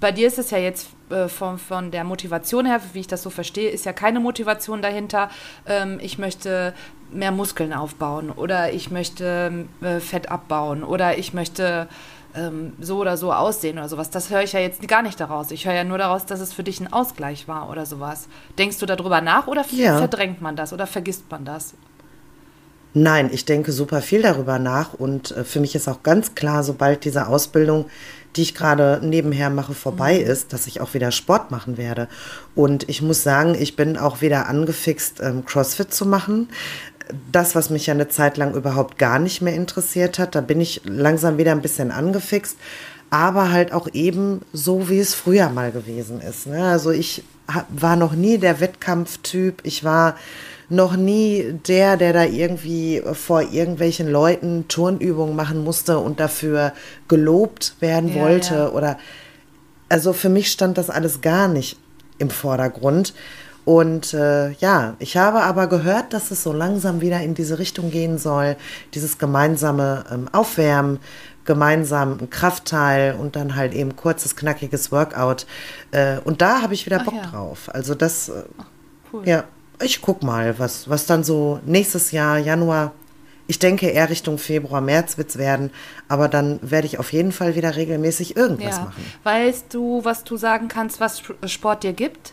bei 0.00 0.12
dir 0.12 0.26
ist 0.26 0.38
es 0.38 0.50
ja 0.50 0.58
jetzt 0.58 0.88
äh, 1.10 1.28
von, 1.28 1.58
von 1.58 1.90
der 1.90 2.04
Motivation 2.04 2.66
her, 2.66 2.80
wie 2.92 3.00
ich 3.00 3.06
das 3.06 3.22
so 3.22 3.30
verstehe, 3.30 3.70
ist 3.70 3.84
ja 3.84 3.92
keine 3.92 4.20
Motivation 4.20 4.82
dahinter, 4.82 5.30
ähm, 5.66 5.98
ich 6.02 6.18
möchte 6.18 6.74
mehr 7.12 7.30
Muskeln 7.30 7.72
aufbauen 7.72 8.30
oder 8.30 8.72
ich 8.72 8.90
möchte 8.90 9.66
äh, 9.80 10.00
Fett 10.00 10.30
abbauen 10.30 10.82
oder 10.82 11.18
ich 11.18 11.32
möchte 11.32 11.88
ähm, 12.34 12.72
so 12.80 12.98
oder 12.98 13.16
so 13.16 13.32
aussehen 13.32 13.78
oder 13.78 13.88
sowas. 13.88 14.10
Das 14.10 14.30
höre 14.30 14.42
ich 14.42 14.52
ja 14.52 14.60
jetzt 14.60 14.86
gar 14.88 15.02
nicht 15.02 15.20
daraus. 15.20 15.50
Ich 15.50 15.66
höre 15.66 15.74
ja 15.74 15.84
nur 15.84 15.98
daraus, 15.98 16.26
dass 16.26 16.40
es 16.40 16.52
für 16.52 16.62
dich 16.62 16.80
ein 16.80 16.92
Ausgleich 16.92 17.48
war 17.48 17.70
oder 17.70 17.86
sowas. 17.86 18.28
Denkst 18.58 18.78
du 18.78 18.86
darüber 18.86 19.20
nach 19.20 19.46
oder 19.46 19.64
ja. 19.70 19.98
verdrängt 19.98 20.40
man 20.40 20.56
das 20.56 20.72
oder 20.72 20.86
vergisst 20.86 21.30
man 21.30 21.44
das? 21.44 21.74
Nein, 22.98 23.28
ich 23.30 23.44
denke 23.44 23.72
super 23.72 24.00
viel 24.00 24.22
darüber 24.22 24.58
nach 24.58 24.94
und 24.94 25.30
äh, 25.30 25.44
für 25.44 25.60
mich 25.60 25.74
ist 25.74 25.86
auch 25.86 26.02
ganz 26.02 26.34
klar, 26.34 26.62
sobald 26.62 27.04
diese 27.04 27.28
Ausbildung 27.28 27.86
die 28.36 28.42
ich 28.42 28.54
gerade 28.54 29.00
nebenher 29.02 29.50
mache, 29.50 29.74
vorbei 29.74 30.18
mhm. 30.18 30.30
ist, 30.30 30.52
dass 30.52 30.66
ich 30.66 30.80
auch 30.80 30.94
wieder 30.94 31.10
Sport 31.10 31.50
machen 31.50 31.76
werde. 31.76 32.08
Und 32.54 32.88
ich 32.88 33.02
muss 33.02 33.22
sagen, 33.22 33.56
ich 33.58 33.76
bin 33.76 33.96
auch 33.96 34.20
wieder 34.20 34.48
angefixt, 34.48 35.20
ähm, 35.20 35.44
CrossFit 35.44 35.92
zu 35.92 36.06
machen. 36.06 36.48
Das, 37.30 37.54
was 37.54 37.70
mich 37.70 37.86
ja 37.86 37.94
eine 37.94 38.08
Zeit 38.08 38.36
lang 38.36 38.54
überhaupt 38.54 38.98
gar 38.98 39.18
nicht 39.18 39.40
mehr 39.40 39.54
interessiert 39.54 40.18
hat, 40.18 40.34
da 40.34 40.40
bin 40.40 40.60
ich 40.60 40.82
langsam 40.84 41.38
wieder 41.38 41.52
ein 41.52 41.62
bisschen 41.62 41.90
angefixt. 41.90 42.56
Aber 43.08 43.52
halt 43.52 43.72
auch 43.72 43.88
eben 43.92 44.40
so, 44.52 44.88
wie 44.88 44.98
es 44.98 45.14
früher 45.14 45.48
mal 45.48 45.70
gewesen 45.70 46.20
ist. 46.20 46.48
Ne? 46.48 46.64
Also 46.64 46.90
ich 46.90 47.22
war 47.68 47.94
noch 47.94 48.14
nie 48.14 48.38
der 48.38 48.58
Wettkampftyp. 48.60 49.60
Ich 49.62 49.84
war 49.84 50.16
noch 50.68 50.96
nie 50.96 51.58
der, 51.66 51.96
der 51.96 52.12
da 52.12 52.24
irgendwie 52.24 53.02
vor 53.12 53.42
irgendwelchen 53.42 54.08
Leuten 54.08 54.66
Turnübungen 54.68 55.36
machen 55.36 55.62
musste 55.62 55.98
und 55.98 56.18
dafür 56.18 56.72
gelobt 57.08 57.76
werden 57.80 58.14
ja, 58.14 58.22
wollte. 58.22 58.54
Ja. 58.54 58.68
Oder 58.70 58.98
also 59.88 60.12
für 60.12 60.28
mich 60.28 60.50
stand 60.50 60.78
das 60.78 60.90
alles 60.90 61.20
gar 61.20 61.48
nicht 61.48 61.78
im 62.18 62.30
Vordergrund. 62.30 63.14
Und 63.64 64.14
äh, 64.14 64.52
ja, 64.52 64.94
ich 65.00 65.16
habe 65.16 65.42
aber 65.42 65.66
gehört, 65.66 66.12
dass 66.12 66.30
es 66.30 66.42
so 66.42 66.52
langsam 66.52 67.00
wieder 67.00 67.20
in 67.20 67.34
diese 67.34 67.58
Richtung 67.58 67.90
gehen 67.90 68.16
soll, 68.16 68.56
dieses 68.94 69.18
gemeinsame 69.18 70.04
ähm, 70.10 70.28
Aufwärmen, 70.30 71.00
gemeinsam 71.44 72.18
ein 72.20 72.30
Kraftteil 72.30 73.16
und 73.16 73.34
dann 73.34 73.56
halt 73.56 73.74
eben 73.74 73.96
kurzes, 73.96 74.36
knackiges 74.36 74.92
Workout. 74.92 75.46
Äh, 75.90 76.18
und 76.24 76.42
da 76.42 76.62
habe 76.62 76.74
ich 76.74 76.86
wieder 76.86 77.00
Bock 77.00 77.14
ja. 77.14 77.26
drauf. 77.26 77.68
Also 77.72 77.96
das, 77.96 78.28
äh, 78.28 78.42
Ach, 78.58 78.64
cool. 79.12 79.28
ja 79.28 79.44
ich 79.82 80.00
guck 80.00 80.22
mal, 80.22 80.58
was, 80.58 80.88
was 80.88 81.06
dann 81.06 81.24
so 81.24 81.60
nächstes 81.64 82.12
Jahr, 82.12 82.38
Januar, 82.38 82.92
ich 83.46 83.58
denke 83.58 83.88
eher 83.88 84.10
Richtung 84.10 84.38
Februar, 84.38 84.80
März 84.80 85.18
wird 85.18 85.30
es 85.30 85.38
werden, 85.38 85.70
aber 86.08 86.28
dann 86.28 86.58
werde 86.62 86.86
ich 86.86 86.98
auf 86.98 87.12
jeden 87.12 87.32
Fall 87.32 87.54
wieder 87.54 87.76
regelmäßig 87.76 88.36
irgendwas 88.36 88.76
ja. 88.76 88.84
machen. 88.84 89.04
Weißt 89.22 89.66
du, 89.72 90.04
was 90.04 90.24
du 90.24 90.36
sagen 90.36 90.68
kannst, 90.68 91.00
was 91.00 91.22
Sport 91.46 91.84
dir 91.84 91.92
gibt? 91.92 92.32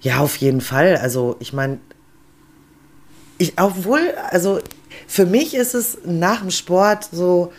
Ja, 0.00 0.18
auf 0.18 0.36
jeden 0.36 0.60
Fall. 0.60 0.96
Also 0.96 1.36
ich 1.40 1.52
meine, 1.52 1.78
ich, 3.38 3.54
obwohl, 3.58 4.14
also 4.30 4.60
für 5.08 5.26
mich 5.26 5.54
ist 5.54 5.74
es 5.74 5.98
nach 6.04 6.40
dem 6.40 6.50
Sport 6.50 7.08
so, 7.10 7.52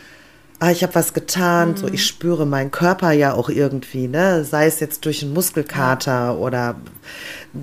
ah, 0.58 0.70
ich 0.70 0.82
habe 0.82 0.94
was 0.94 1.12
getan, 1.12 1.70
mhm. 1.70 1.76
so 1.76 1.88
ich 1.88 2.06
spüre 2.06 2.46
meinen 2.46 2.70
Körper 2.70 3.12
ja 3.12 3.34
auch 3.34 3.48
irgendwie, 3.48 4.08
ne? 4.08 4.44
Sei 4.44 4.66
es 4.66 4.80
jetzt 4.80 5.04
durch 5.04 5.22
einen 5.22 5.34
Muskelkater 5.34 6.38
oder 6.38 6.76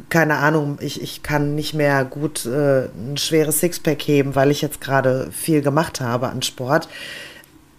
keine 0.09 0.37
Ahnung, 0.37 0.77
ich, 0.81 1.01
ich 1.01 1.23
kann 1.23 1.55
nicht 1.55 1.73
mehr 1.73 2.05
gut 2.05 2.45
äh, 2.45 2.85
ein 2.85 3.17
schweres 3.17 3.59
Sixpack 3.59 4.01
heben, 4.01 4.35
weil 4.35 4.51
ich 4.51 4.61
jetzt 4.61 4.81
gerade 4.81 5.29
viel 5.31 5.61
gemacht 5.61 6.01
habe 6.01 6.29
an 6.29 6.41
Sport. 6.41 6.87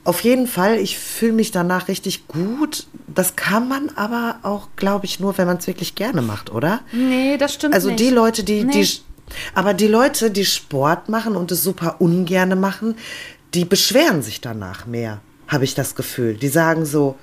Auf 0.04 0.20
jeden 0.20 0.46
Fall, 0.46 0.76
ich 0.76 0.98
fühle 0.98 1.32
mich 1.32 1.50
danach 1.50 1.88
richtig 1.88 2.28
gut. 2.28 2.86
Das 3.08 3.36
kann 3.36 3.68
man 3.68 3.90
aber 3.96 4.36
auch, 4.42 4.68
glaube 4.76 5.06
ich, 5.06 5.18
nur, 5.18 5.38
wenn 5.38 5.46
man 5.46 5.56
es 5.56 5.66
wirklich 5.66 5.94
gerne 5.94 6.20
macht, 6.20 6.52
oder? 6.52 6.80
Nee, 6.92 7.38
das 7.38 7.54
stimmt 7.54 7.74
also 7.74 7.88
nicht. 7.88 8.00
Also 8.00 8.10
die 8.10 8.14
Leute, 8.14 8.44
die, 8.44 8.64
nee. 8.64 8.72
die, 8.72 8.88
aber 9.54 9.72
die 9.72 9.88
Leute, 9.88 10.30
die 10.30 10.44
Sport 10.44 11.08
machen 11.08 11.36
und 11.36 11.50
es 11.52 11.62
super 11.62 11.96
ungerne 12.00 12.54
machen, 12.54 12.96
die 13.54 13.64
beschweren 13.64 14.22
sich 14.22 14.40
danach 14.40 14.86
mehr, 14.86 15.20
habe 15.48 15.64
ich 15.64 15.74
das 15.74 15.94
Gefühl. 15.94 16.34
Die 16.34 16.48
sagen 16.48 16.84
so, 16.84 17.16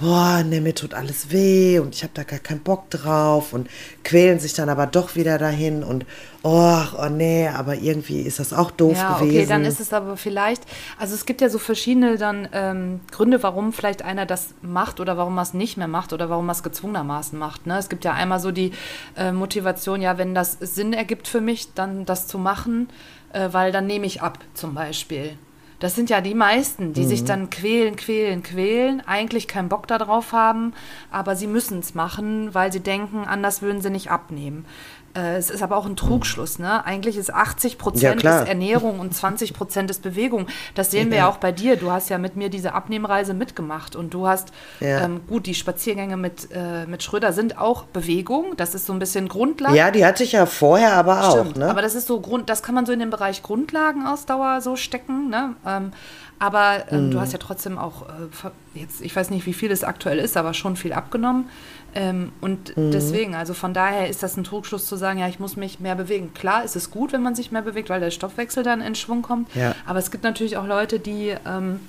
boah, 0.00 0.42
ne, 0.42 0.60
mir 0.60 0.74
tut 0.74 0.94
alles 0.94 1.30
weh 1.30 1.78
und 1.78 1.94
ich 1.94 2.02
habe 2.02 2.12
da 2.14 2.22
gar 2.22 2.38
keinen 2.38 2.60
Bock 2.60 2.88
drauf 2.88 3.52
und 3.52 3.68
quälen 4.02 4.40
sich 4.40 4.54
dann 4.54 4.70
aber 4.70 4.86
doch 4.86 5.14
wieder 5.14 5.36
dahin 5.36 5.84
und 5.84 6.06
oh, 6.42 6.80
oh 6.98 7.08
nee, 7.10 7.48
aber 7.48 7.74
irgendwie 7.74 8.22
ist 8.22 8.38
das 8.38 8.54
auch 8.54 8.70
doof 8.70 8.96
ja, 8.96 9.18
gewesen. 9.18 9.36
Okay, 9.36 9.46
dann 9.46 9.64
ist 9.66 9.78
es 9.78 9.92
aber 9.92 10.16
vielleicht, 10.16 10.62
also 10.98 11.14
es 11.14 11.26
gibt 11.26 11.42
ja 11.42 11.50
so 11.50 11.58
verschiedene 11.58 12.16
dann 12.16 12.48
ähm, 12.52 13.00
Gründe, 13.10 13.42
warum 13.42 13.74
vielleicht 13.74 14.02
einer 14.02 14.24
das 14.24 14.54
macht 14.62 15.00
oder 15.00 15.18
warum 15.18 15.36
er 15.38 15.42
es 15.42 15.52
nicht 15.52 15.76
mehr 15.76 15.88
macht 15.88 16.14
oder 16.14 16.30
warum 16.30 16.48
er 16.48 16.52
es 16.52 16.62
gezwungenermaßen 16.62 17.38
macht. 17.38 17.66
Ne? 17.66 17.76
Es 17.78 17.90
gibt 17.90 18.04
ja 18.04 18.14
einmal 18.14 18.40
so 18.40 18.52
die 18.52 18.72
äh, 19.16 19.32
Motivation, 19.32 20.00
ja, 20.00 20.16
wenn 20.16 20.34
das 20.34 20.56
Sinn 20.60 20.94
ergibt 20.94 21.28
für 21.28 21.42
mich, 21.42 21.74
dann 21.74 22.06
das 22.06 22.26
zu 22.26 22.38
machen, 22.38 22.88
äh, 23.34 23.50
weil 23.52 23.70
dann 23.70 23.86
nehme 23.86 24.06
ich 24.06 24.22
ab 24.22 24.38
zum 24.54 24.74
Beispiel. 24.74 25.36
Das 25.80 25.94
sind 25.94 26.10
ja 26.10 26.20
die 26.20 26.34
meisten, 26.34 26.92
die 26.92 27.02
mhm. 27.02 27.08
sich 27.08 27.24
dann 27.24 27.50
quälen, 27.50 27.96
quälen, 27.96 28.42
quälen, 28.42 29.02
eigentlich 29.06 29.48
keinen 29.48 29.70
Bock 29.70 29.86
darauf 29.86 30.32
haben, 30.32 30.74
aber 31.10 31.34
sie 31.34 31.46
müssen 31.46 31.80
es 31.80 31.94
machen, 31.94 32.54
weil 32.54 32.70
sie 32.70 32.80
denken, 32.80 33.24
anders 33.24 33.62
würden 33.62 33.80
sie 33.80 33.90
nicht 33.90 34.10
abnehmen. 34.10 34.66
Äh, 35.14 35.36
es 35.36 35.50
ist 35.50 35.62
aber 35.62 35.76
auch 35.76 35.86
ein 35.86 35.96
Trugschluss. 35.96 36.58
Ne? 36.58 36.84
Eigentlich 36.84 37.16
ist 37.16 37.32
80 37.32 37.78
Prozent 37.78 38.22
ja, 38.22 38.42
Ernährung 38.42 39.00
und 39.00 39.14
20 39.14 39.54
Prozent 39.54 39.90
ist 39.90 40.02
Bewegung. 40.02 40.46
Das 40.74 40.90
sehen 40.90 41.10
wir 41.10 41.18
ja 41.18 41.28
auch 41.28 41.38
bei 41.38 41.52
dir. 41.52 41.76
Du 41.76 41.90
hast 41.90 42.10
ja 42.10 42.18
mit 42.18 42.36
mir 42.36 42.48
diese 42.48 42.74
Abnehmreise 42.74 43.34
mitgemacht 43.34 43.96
und 43.96 44.14
du 44.14 44.28
hast, 44.28 44.52
ja. 44.78 45.00
ähm, 45.00 45.22
gut, 45.26 45.46
die 45.46 45.54
Spaziergänge 45.54 46.16
mit, 46.16 46.48
äh, 46.52 46.86
mit 46.86 47.02
Schröder 47.02 47.32
sind 47.32 47.58
auch 47.58 47.84
Bewegung. 47.84 48.56
Das 48.56 48.74
ist 48.74 48.86
so 48.86 48.92
ein 48.92 48.98
bisschen 48.98 49.28
Grundlage. 49.28 49.76
Ja, 49.76 49.90
die 49.90 50.04
hatte 50.04 50.22
ich 50.22 50.32
ja 50.32 50.46
vorher 50.46 50.92
aber 50.92 51.30
Stimmt, 51.30 51.56
auch. 51.56 51.56
Ne? 51.56 51.70
Aber 51.70 51.82
das 51.82 51.94
ist 51.94 52.06
so 52.06 52.20
Grund, 52.20 52.48
das 52.48 52.62
kann 52.62 52.74
man 52.74 52.86
so 52.86 52.92
in 52.92 53.00
den 53.00 53.10
Bereich 53.10 53.42
Grundlagenausdauer 53.42 54.60
so 54.60 54.76
stecken. 54.76 55.28
Ne? 55.28 55.54
Ähm, 55.66 55.92
aber 56.40 56.84
ähm, 56.90 57.06
mhm. 57.06 57.10
du 57.10 57.20
hast 57.20 57.32
ja 57.32 57.38
trotzdem 57.38 57.76
auch, 57.76 58.08
äh, 58.08 58.78
jetzt, 58.78 59.02
ich 59.02 59.14
weiß 59.14 59.28
nicht, 59.28 59.44
wie 59.44 59.52
viel 59.52 59.70
es 59.70 59.84
aktuell 59.84 60.18
ist, 60.18 60.38
aber 60.38 60.54
schon 60.54 60.74
viel 60.74 60.94
abgenommen. 60.94 61.50
Ähm, 61.94 62.32
und 62.40 62.76
mhm. 62.76 62.90
deswegen, 62.92 63.34
also 63.34 63.54
von 63.54 63.74
daher 63.74 64.08
ist 64.08 64.22
das 64.22 64.36
ein 64.36 64.44
Trugschluss 64.44 64.86
zu 64.86 64.96
sagen, 64.96 65.18
ja, 65.18 65.28
ich 65.28 65.40
muss 65.40 65.56
mich 65.56 65.80
mehr 65.80 65.94
bewegen. 65.94 66.32
Klar 66.34 66.64
ist 66.64 66.76
es 66.76 66.90
gut, 66.90 67.12
wenn 67.12 67.22
man 67.22 67.34
sich 67.34 67.50
mehr 67.50 67.62
bewegt, 67.62 67.90
weil 67.90 68.00
der 68.00 68.10
Stoffwechsel 68.10 68.62
dann 68.62 68.80
in 68.80 68.94
Schwung 68.94 69.22
kommt. 69.22 69.54
Ja. 69.54 69.74
Aber 69.86 69.98
es 69.98 70.10
gibt 70.10 70.24
natürlich 70.24 70.56
auch 70.56 70.66
Leute, 70.66 71.00
die, 71.00 71.34
ähm, 71.46 71.80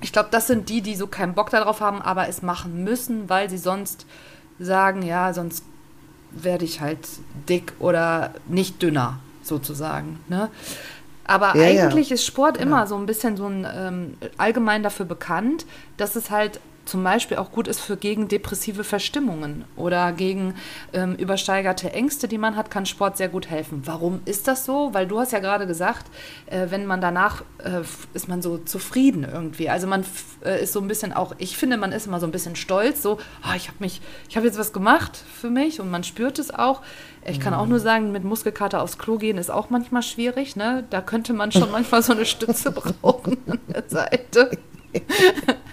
ich 0.00 0.12
glaube, 0.12 0.28
das 0.30 0.46
sind 0.46 0.68
die, 0.68 0.82
die 0.82 0.94
so 0.94 1.06
keinen 1.06 1.34
Bock 1.34 1.50
darauf 1.50 1.80
haben, 1.80 2.00
aber 2.00 2.28
es 2.28 2.42
machen 2.42 2.84
müssen, 2.84 3.28
weil 3.28 3.50
sie 3.50 3.58
sonst 3.58 4.06
sagen, 4.58 5.02
ja, 5.02 5.32
sonst 5.32 5.64
werde 6.30 6.64
ich 6.64 6.80
halt 6.80 6.98
dick 7.48 7.72
oder 7.78 8.34
nicht 8.46 8.82
dünner, 8.82 9.18
sozusagen. 9.42 10.20
Ne? 10.28 10.48
Aber 11.24 11.56
ja, 11.56 11.66
eigentlich 11.66 12.10
ja. 12.10 12.14
ist 12.14 12.24
Sport 12.24 12.58
genau. 12.58 12.68
immer 12.68 12.86
so 12.86 12.96
ein 12.96 13.06
bisschen 13.06 13.36
so 13.36 13.46
ein 13.46 13.66
ähm, 13.72 14.16
allgemein 14.36 14.82
dafür 14.82 15.06
bekannt, 15.06 15.64
dass 15.96 16.16
es 16.16 16.30
halt 16.30 16.60
zum 16.84 17.02
Beispiel 17.02 17.36
auch 17.38 17.50
gut 17.50 17.68
ist 17.68 17.80
für 17.80 17.96
gegen 17.96 18.28
depressive 18.28 18.84
Verstimmungen 18.84 19.64
oder 19.76 20.12
gegen 20.12 20.54
ähm, 20.92 21.14
übersteigerte 21.14 21.92
Ängste, 21.92 22.28
die 22.28 22.38
man 22.38 22.56
hat, 22.56 22.70
kann 22.70 22.86
Sport 22.86 23.16
sehr 23.16 23.28
gut 23.28 23.48
helfen. 23.48 23.82
Warum 23.84 24.20
ist 24.24 24.48
das 24.48 24.64
so? 24.64 24.92
Weil 24.92 25.06
du 25.06 25.18
hast 25.18 25.32
ja 25.32 25.38
gerade 25.38 25.66
gesagt, 25.66 26.06
äh, 26.46 26.66
wenn 26.70 26.86
man 26.86 27.00
danach 27.00 27.42
äh, 27.58 27.82
ist 28.12 28.28
man 28.28 28.42
so 28.42 28.58
zufrieden 28.58 29.26
irgendwie. 29.30 29.68
Also 29.68 29.86
man 29.86 30.04
äh, 30.44 30.62
ist 30.62 30.72
so 30.72 30.80
ein 30.80 30.88
bisschen 30.88 31.12
auch, 31.12 31.34
ich 31.38 31.56
finde, 31.56 31.76
man 31.76 31.92
ist 31.92 32.06
immer 32.06 32.20
so 32.20 32.26
ein 32.26 32.32
bisschen 32.32 32.56
stolz, 32.56 33.02
so, 33.02 33.18
oh, 33.44 33.54
ich 33.56 33.68
habe 33.68 33.78
mich, 33.80 34.00
ich 34.28 34.36
habe 34.36 34.46
jetzt 34.46 34.58
was 34.58 34.72
gemacht 34.72 35.16
für 35.16 35.50
mich 35.50 35.80
und 35.80 35.90
man 35.90 36.04
spürt 36.04 36.38
es 36.38 36.52
auch. 36.52 36.82
Ich 37.26 37.40
kann 37.40 37.54
auch 37.54 37.66
nur 37.66 37.80
sagen, 37.80 38.12
mit 38.12 38.22
Muskelkater 38.22 38.82
aufs 38.82 38.98
Klo 38.98 39.16
gehen 39.16 39.38
ist 39.38 39.50
auch 39.50 39.70
manchmal 39.70 40.02
schwierig. 40.02 40.56
Ne? 40.56 40.84
Da 40.90 41.00
könnte 41.00 41.32
man 41.32 41.52
schon 41.52 41.70
manchmal 41.70 42.02
so 42.02 42.12
eine 42.12 42.26
Stütze 42.26 42.70
brauchen 43.02 43.38
an 43.46 43.60
der 43.68 43.84
Seite. 43.88 44.50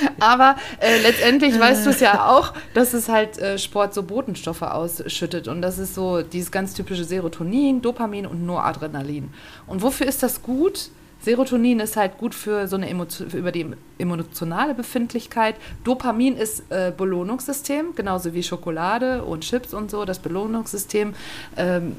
Aber 0.20 0.56
äh, 0.80 1.00
letztendlich 1.02 1.58
weißt 1.58 1.86
du 1.86 1.90
es 1.90 2.00
ja 2.00 2.28
auch, 2.28 2.54
dass 2.74 2.94
es 2.94 3.08
halt 3.08 3.38
äh, 3.38 3.58
Sport 3.58 3.94
so 3.94 4.02
Botenstoffe 4.02 4.62
ausschüttet. 4.62 5.48
Und 5.48 5.62
das 5.62 5.78
ist 5.78 5.94
so 5.94 6.22
dieses 6.22 6.50
ganz 6.50 6.74
typische 6.74 7.04
Serotonin, 7.04 7.82
Dopamin 7.82 8.26
und 8.26 8.44
Noradrenalin. 8.44 9.30
Und 9.66 9.82
wofür 9.82 10.06
ist 10.06 10.22
das 10.22 10.42
gut? 10.42 10.90
Serotonin 11.22 11.80
ist 11.80 11.96
halt 11.96 12.16
gut 12.16 12.34
für 12.34 12.66
so 12.66 12.76
eine 12.76 12.88
Emotion, 12.88 13.28
für 13.28 13.36
über 13.36 13.52
die 13.52 13.66
emotionale 13.98 14.74
Befindlichkeit. 14.74 15.56
Dopamin 15.84 16.36
ist 16.36 16.64
äh, 16.70 16.92
Belohnungssystem, 16.96 17.94
genauso 17.94 18.32
wie 18.32 18.42
Schokolade 18.42 19.22
und 19.24 19.42
Chips 19.42 19.74
und 19.74 19.90
so. 19.90 20.06
Das 20.06 20.18
Belohnungssystem 20.18 21.12
ähm, 21.58 21.96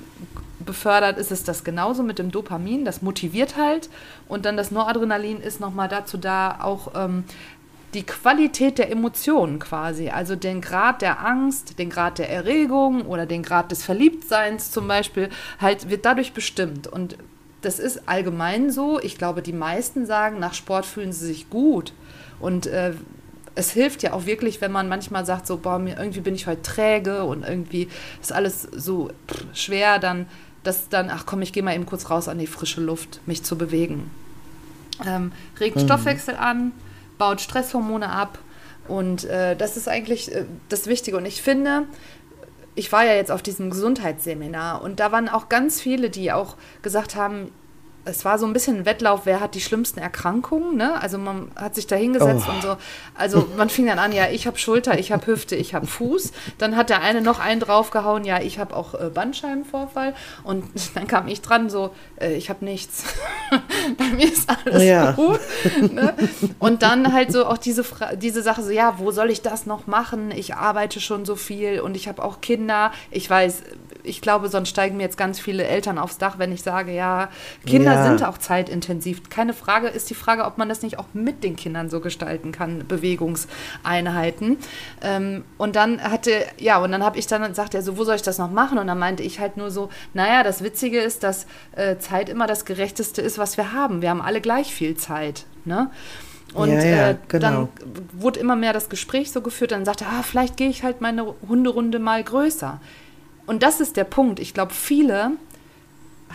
befördert 0.65 1.19
ist 1.19 1.31
es 1.31 1.43
das 1.43 1.63
genauso 1.63 2.01
mit 2.01 2.17
dem 2.17 2.31
Dopamin. 2.31 2.83
Das 2.83 3.03
motiviert 3.03 3.57
halt. 3.57 3.89
Und 4.27 4.45
dann 4.45 4.57
das 4.57 4.71
Noradrenalin 4.71 5.39
ist 5.39 5.59
nochmal 5.59 5.87
dazu 5.87 6.17
da, 6.17 6.57
auch 6.59 6.91
ähm, 6.95 7.23
die 7.93 8.03
Qualität 8.03 8.77
der 8.77 8.89
Emotionen 8.89 9.59
quasi, 9.59 10.09
also 10.09 10.35
den 10.35 10.61
Grad 10.61 11.01
der 11.01 11.25
Angst, 11.25 11.77
den 11.77 11.89
Grad 11.89 12.19
der 12.19 12.29
Erregung 12.29 13.05
oder 13.05 13.25
den 13.25 13.43
Grad 13.43 13.71
des 13.71 13.83
Verliebtseins 13.83 14.71
zum 14.71 14.87
Beispiel, 14.87 15.29
halt 15.59 15.89
wird 15.89 16.05
dadurch 16.05 16.33
bestimmt. 16.33 16.87
Und 16.87 17.17
das 17.61 17.79
ist 17.79 18.07
allgemein 18.07 18.71
so. 18.71 18.99
Ich 19.01 19.17
glaube, 19.17 19.41
die 19.41 19.53
meisten 19.53 20.05
sagen, 20.05 20.39
nach 20.39 20.53
Sport 20.53 20.85
fühlen 20.85 21.11
sie 21.11 21.27
sich 21.27 21.49
gut. 21.49 21.93
Und 22.39 22.65
äh, 22.67 22.93
es 23.55 23.71
hilft 23.71 24.03
ja 24.03 24.13
auch 24.13 24.25
wirklich, 24.25 24.61
wenn 24.61 24.71
man 24.71 24.87
manchmal 24.87 25.25
sagt, 25.25 25.45
so, 25.45 25.57
boah, 25.57 25.77
mir, 25.77 25.97
irgendwie 25.97 26.21
bin 26.21 26.35
ich 26.35 26.47
heute 26.47 26.61
träge 26.61 27.25
und 27.25 27.43
irgendwie 27.43 27.89
ist 28.21 28.31
alles 28.31 28.63
so 28.71 29.09
pff, 29.27 29.45
schwer, 29.53 29.99
dann, 29.99 30.27
dass 30.63 30.87
dann, 30.89 31.09
ach 31.09 31.25
komm, 31.25 31.41
ich 31.41 31.51
gehe 31.51 31.61
mal 31.61 31.75
eben 31.75 31.85
kurz 31.85 32.09
raus 32.09 32.27
an 32.29 32.39
die 32.39 32.47
frische 32.47 32.81
Luft, 32.81 33.19
mich 33.25 33.43
zu 33.43 33.57
bewegen. 33.57 34.09
Ähm, 35.05 35.33
regt 35.59 35.75
mhm. 35.75 35.81
Stoffwechsel 35.81 36.35
an, 36.35 36.71
baut 37.21 37.39
Stresshormone 37.39 38.09
ab 38.09 38.39
und 38.87 39.25
äh, 39.25 39.55
das 39.55 39.77
ist 39.77 39.87
eigentlich 39.87 40.33
äh, 40.33 40.45
das 40.69 40.87
Wichtige. 40.87 41.17
Und 41.17 41.27
ich 41.27 41.43
finde, 41.43 41.83
ich 42.73 42.91
war 42.91 43.05
ja 43.05 43.13
jetzt 43.13 43.29
auf 43.29 43.43
diesem 43.43 43.69
Gesundheitsseminar 43.69 44.81
und 44.81 44.99
da 44.99 45.11
waren 45.11 45.29
auch 45.29 45.47
ganz 45.47 45.79
viele, 45.79 46.09
die 46.09 46.31
auch 46.31 46.57
gesagt 46.81 47.15
haben, 47.15 47.51
es 48.03 48.25
war 48.25 48.39
so 48.39 48.45
ein 48.45 48.53
bisschen 48.53 48.77
ein 48.77 48.85
Wettlauf, 48.85 49.21
wer 49.25 49.39
hat 49.39 49.53
die 49.53 49.61
schlimmsten 49.61 49.99
Erkrankungen, 49.99 50.75
ne? 50.75 50.99
Also 51.01 51.17
man 51.17 51.51
hat 51.55 51.75
sich 51.75 51.85
da 51.85 51.95
hingesetzt 51.95 52.45
oh. 52.47 52.51
und 52.51 52.61
so. 52.61 52.77
Also 53.15 53.47
man 53.57 53.69
fing 53.69 53.85
dann 53.85 53.99
an, 53.99 54.11
ja, 54.11 54.29
ich 54.29 54.47
habe 54.47 54.57
Schulter, 54.57 54.97
ich 54.97 55.11
habe 55.11 55.25
Hüfte, 55.27 55.55
ich 55.55 55.75
habe 55.75 55.85
Fuß. 55.85 56.31
Dann 56.57 56.75
hat 56.75 56.89
der 56.89 57.01
eine 57.01 57.21
noch 57.21 57.39
einen 57.39 57.59
draufgehauen, 57.59 58.25
ja, 58.25 58.41
ich 58.41 58.57
habe 58.57 58.75
auch 58.75 58.95
äh, 58.95 59.09
Bandscheibenvorfall. 59.13 60.15
Und 60.43 60.65
dann 60.95 61.07
kam 61.07 61.27
ich 61.27 61.41
dran, 61.41 61.69
so, 61.69 61.93
äh, 62.19 62.33
ich 62.33 62.49
habe 62.49 62.65
nichts. 62.65 63.03
Bei 63.97 64.05
mir 64.05 64.25
ist 64.25 64.49
alles 64.49 64.83
ja. 64.83 65.11
gut. 65.11 65.39
Ne? 65.91 66.13
Und 66.59 66.81
dann 66.81 67.13
halt 67.13 67.31
so 67.31 67.45
auch 67.45 67.57
diese, 67.57 67.83
diese 68.15 68.41
Sache, 68.41 68.63
so, 68.63 68.71
ja, 68.71 68.95
wo 68.97 69.11
soll 69.11 69.29
ich 69.29 69.41
das 69.41 69.65
noch 69.65 69.85
machen? 69.85 70.31
Ich 70.31 70.55
arbeite 70.55 70.99
schon 70.99 71.25
so 71.25 71.35
viel 71.35 71.81
und 71.81 71.95
ich 71.95 72.07
habe 72.07 72.23
auch 72.23 72.41
Kinder. 72.41 72.91
Ich 73.11 73.29
weiß, 73.29 73.63
ich 74.03 74.21
glaube, 74.21 74.49
sonst 74.49 74.69
steigen 74.69 74.97
mir 74.97 75.03
jetzt 75.03 75.17
ganz 75.17 75.39
viele 75.39 75.63
Eltern 75.65 75.97
aufs 75.97 76.17
Dach, 76.17 76.35
wenn 76.37 76.51
ich 76.51 76.63
sage, 76.63 76.91
ja, 76.93 77.29
Kinder 77.65 77.90
ja. 77.90 77.90
Sind 78.03 78.23
auch 78.23 78.37
zeitintensiv. 78.37 79.29
Keine 79.29 79.53
Frage 79.53 79.87
ist 79.87 80.09
die 80.09 80.15
Frage, 80.15 80.45
ob 80.45 80.57
man 80.57 80.69
das 80.69 80.81
nicht 80.81 80.99
auch 80.99 81.07
mit 81.13 81.43
den 81.43 81.55
Kindern 81.55 81.89
so 81.89 81.99
gestalten 81.99 82.51
kann, 82.51 82.87
Bewegungseinheiten. 82.87 84.57
Ähm, 85.01 85.43
und 85.57 85.75
dann 85.75 86.01
hatte, 86.01 86.31
ja, 86.57 86.77
und 86.77 86.91
dann 86.91 87.03
habe 87.03 87.17
ich 87.17 87.27
dann 87.27 87.43
gesagt, 87.43 87.73
ja, 87.73 87.81
so, 87.81 87.97
wo 87.97 88.03
soll 88.03 88.15
ich 88.15 88.21
das 88.21 88.37
noch 88.37 88.51
machen? 88.51 88.77
Und 88.77 88.87
dann 88.87 88.99
meinte 88.99 89.23
ich 89.23 89.39
halt 89.39 89.57
nur 89.57 89.71
so, 89.71 89.89
naja, 90.13 90.43
das 90.43 90.63
Witzige 90.63 90.99
ist, 90.99 91.23
dass 91.23 91.45
äh, 91.73 91.97
Zeit 91.97 92.29
immer 92.29 92.47
das 92.47 92.65
Gerechteste 92.65 93.21
ist, 93.21 93.37
was 93.37 93.57
wir 93.57 93.73
haben. 93.73 94.01
Wir 94.01 94.09
haben 94.09 94.21
alle 94.21 94.41
gleich 94.41 94.73
viel 94.73 94.95
Zeit. 94.95 95.45
Ne? 95.65 95.89
Und 96.53 96.69
ja, 96.69 96.83
ja, 96.83 97.09
äh, 97.11 97.17
genau. 97.27 97.47
dann 97.47 97.69
wurde 98.13 98.39
immer 98.39 98.55
mehr 98.55 98.73
das 98.73 98.89
Gespräch 98.89 99.31
so 99.31 99.41
geführt. 99.41 99.71
Dann 99.71 99.85
sagte 99.85 100.05
er, 100.05 100.19
ah, 100.19 100.23
vielleicht 100.23 100.57
gehe 100.57 100.69
ich 100.69 100.83
halt 100.83 101.01
meine 101.01 101.33
Hunderunde 101.47 101.99
mal 101.99 102.23
größer. 102.23 102.79
Und 103.45 103.63
das 103.63 103.79
ist 103.79 103.97
der 103.97 104.03
Punkt. 104.03 104.39
Ich 104.39 104.53
glaube, 104.53 104.73
viele 104.73 105.31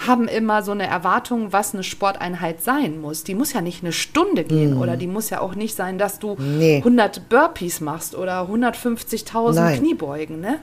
haben 0.06 0.28
immer 0.28 0.62
so 0.62 0.72
eine 0.72 0.86
Erwartung, 0.86 1.52
was 1.52 1.74
eine 1.74 1.82
Sporteinheit 1.82 2.62
sein 2.62 3.00
muss. 3.00 3.24
Die 3.24 3.34
muss 3.34 3.52
ja 3.52 3.60
nicht 3.60 3.82
eine 3.82 3.92
Stunde 3.92 4.44
gehen 4.44 4.74
mm. 4.74 4.80
oder 4.80 4.96
die 4.96 5.06
muss 5.06 5.30
ja 5.30 5.40
auch 5.40 5.54
nicht 5.54 5.76
sein, 5.76 5.98
dass 5.98 6.18
du 6.18 6.36
nee. 6.38 6.78
100 6.78 7.28
Burpees 7.28 7.80
machst 7.80 8.14
oder 8.14 8.42
150.000 8.42 9.78
Kniebeugen, 9.78 10.40
ne? 10.40 10.58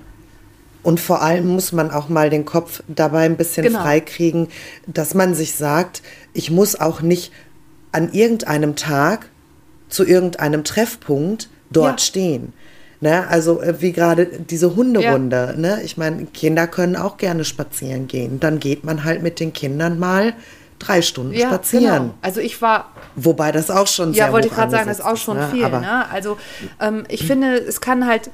Und 0.84 1.00
vor 1.00 1.22
allem 1.22 1.48
muss 1.48 1.72
man 1.72 1.92
auch 1.92 2.10
mal 2.10 2.30
den 2.30 2.44
Kopf 2.44 2.84
dabei 2.90 3.24
ein 3.24 3.38
bisschen 3.38 3.64
genau. 3.64 3.82
freikriegen, 3.82 4.50
dass 4.86 5.14
man 5.14 5.34
sich 5.34 5.56
sagt, 5.56 6.02
ich 6.34 6.52
muss 6.52 6.80
auch 6.80 7.02
nicht 7.02 7.32
an 7.94 8.12
irgendeinem 8.12 8.76
Tag 8.76 9.30
zu 9.88 10.06
irgendeinem 10.06 10.66
Treffpunkt 10.66 11.50
dort 11.72 12.02
ja. 12.02 12.06
stehen. 12.06 12.54
Ne? 13.04 13.28
Also 13.28 13.62
äh, 13.62 13.82
wie 13.82 13.92
gerade 13.92 14.26
diese 14.26 14.78
Hunderunde. 14.78 15.56
Ja. 15.56 15.60
Ne? 15.60 15.82
Ich 15.84 15.98
meine, 15.98 16.26
Kinder 16.28 16.68
können 16.68 16.96
auch 16.96 17.18
gerne 17.18 17.44
spazieren 17.44 18.08
gehen. 18.08 18.40
Dann 18.40 18.60
geht 18.60 18.86
man 18.86 19.04
halt 19.04 19.22
mit 19.22 19.42
den 19.42 19.52
Kindern 19.52 20.00
mal 20.00 20.34
drei 20.80 21.02
Stunden 21.02 21.34
ja, 21.34 21.48
spazieren. 21.48 21.84
Genau. 21.84 22.14
Also 22.22 22.40
ich 22.40 22.62
war. 22.62 22.94
Wobei 23.18 23.52
das 23.52 23.70
auch 23.70 23.88
schon 23.88 24.14
sehr 24.14 24.28
Ja, 24.28 24.32
wollte 24.32 24.48
ich 24.48 24.54
gerade 24.54 24.72
sagen, 24.72 24.88
das 24.88 25.00
ist 25.00 25.06
auch 25.06 25.18
schon 25.18 25.36
ne? 25.36 25.50
viel. 25.52 25.68
Ne? 25.68 26.10
Also 26.14 26.38
ähm, 26.80 27.04
ich 27.10 27.28
finde, 27.28 27.58
es 27.58 27.82
kann 27.82 28.08
halt 28.08 28.32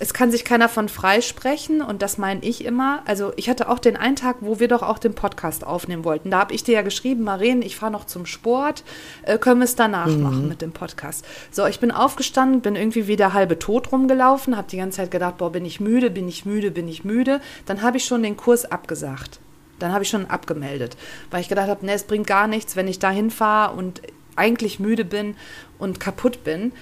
es 0.00 0.14
kann 0.14 0.30
sich 0.30 0.46
keiner 0.46 0.70
von 0.70 0.88
freisprechen 0.88 1.82
und 1.82 2.00
das 2.00 2.16
meine 2.16 2.42
ich 2.42 2.64
immer. 2.64 3.02
Also 3.04 3.34
ich 3.36 3.50
hatte 3.50 3.68
auch 3.68 3.78
den 3.78 3.98
einen 3.98 4.16
Tag, 4.16 4.36
wo 4.40 4.58
wir 4.58 4.66
doch 4.66 4.82
auch 4.82 4.98
den 4.98 5.14
Podcast 5.14 5.64
aufnehmen 5.64 6.04
wollten. 6.04 6.30
Da 6.30 6.38
habe 6.38 6.54
ich 6.54 6.64
dir 6.64 6.76
ja 6.76 6.82
geschrieben, 6.82 7.22
Maren, 7.22 7.60
ich 7.60 7.76
fahre 7.76 7.92
noch 7.92 8.06
zum 8.06 8.24
Sport, 8.24 8.82
äh, 9.24 9.36
können 9.36 9.60
wir 9.60 9.66
es 9.66 9.76
danach 9.76 10.06
mhm. 10.06 10.22
machen 10.22 10.48
mit 10.48 10.62
dem 10.62 10.72
Podcast. 10.72 11.26
So, 11.50 11.66
ich 11.66 11.80
bin 11.80 11.90
aufgestanden, 11.90 12.62
bin 12.62 12.76
irgendwie 12.76 13.08
wieder 13.08 13.34
halbe 13.34 13.58
tot 13.58 13.92
rumgelaufen, 13.92 14.56
habe 14.56 14.68
die 14.70 14.78
ganze 14.78 14.96
Zeit 14.96 15.10
gedacht, 15.10 15.36
boah, 15.36 15.52
bin 15.52 15.66
ich 15.66 15.80
müde, 15.80 16.08
bin 16.08 16.28
ich 16.28 16.46
müde, 16.46 16.70
bin 16.70 16.88
ich 16.88 17.04
müde. 17.04 17.42
Dann 17.66 17.82
habe 17.82 17.98
ich 17.98 18.06
schon 18.06 18.22
den 18.22 18.38
Kurs 18.38 18.64
abgesagt. 18.64 19.38
Dann 19.80 19.92
habe 19.92 20.04
ich 20.04 20.08
schon 20.08 20.30
abgemeldet, 20.30 20.96
weil 21.30 21.42
ich 21.42 21.48
gedacht 21.48 21.68
habe, 21.68 21.84
ne, 21.84 21.92
es 21.92 22.04
bringt 22.04 22.26
gar 22.26 22.46
nichts, 22.46 22.74
wenn 22.74 22.88
ich 22.88 22.98
da 22.98 23.10
hinfahre 23.10 23.76
und 23.76 24.00
eigentlich 24.36 24.80
müde 24.80 25.04
bin 25.04 25.36
und 25.78 26.00
kaputt 26.00 26.42
bin 26.44 26.72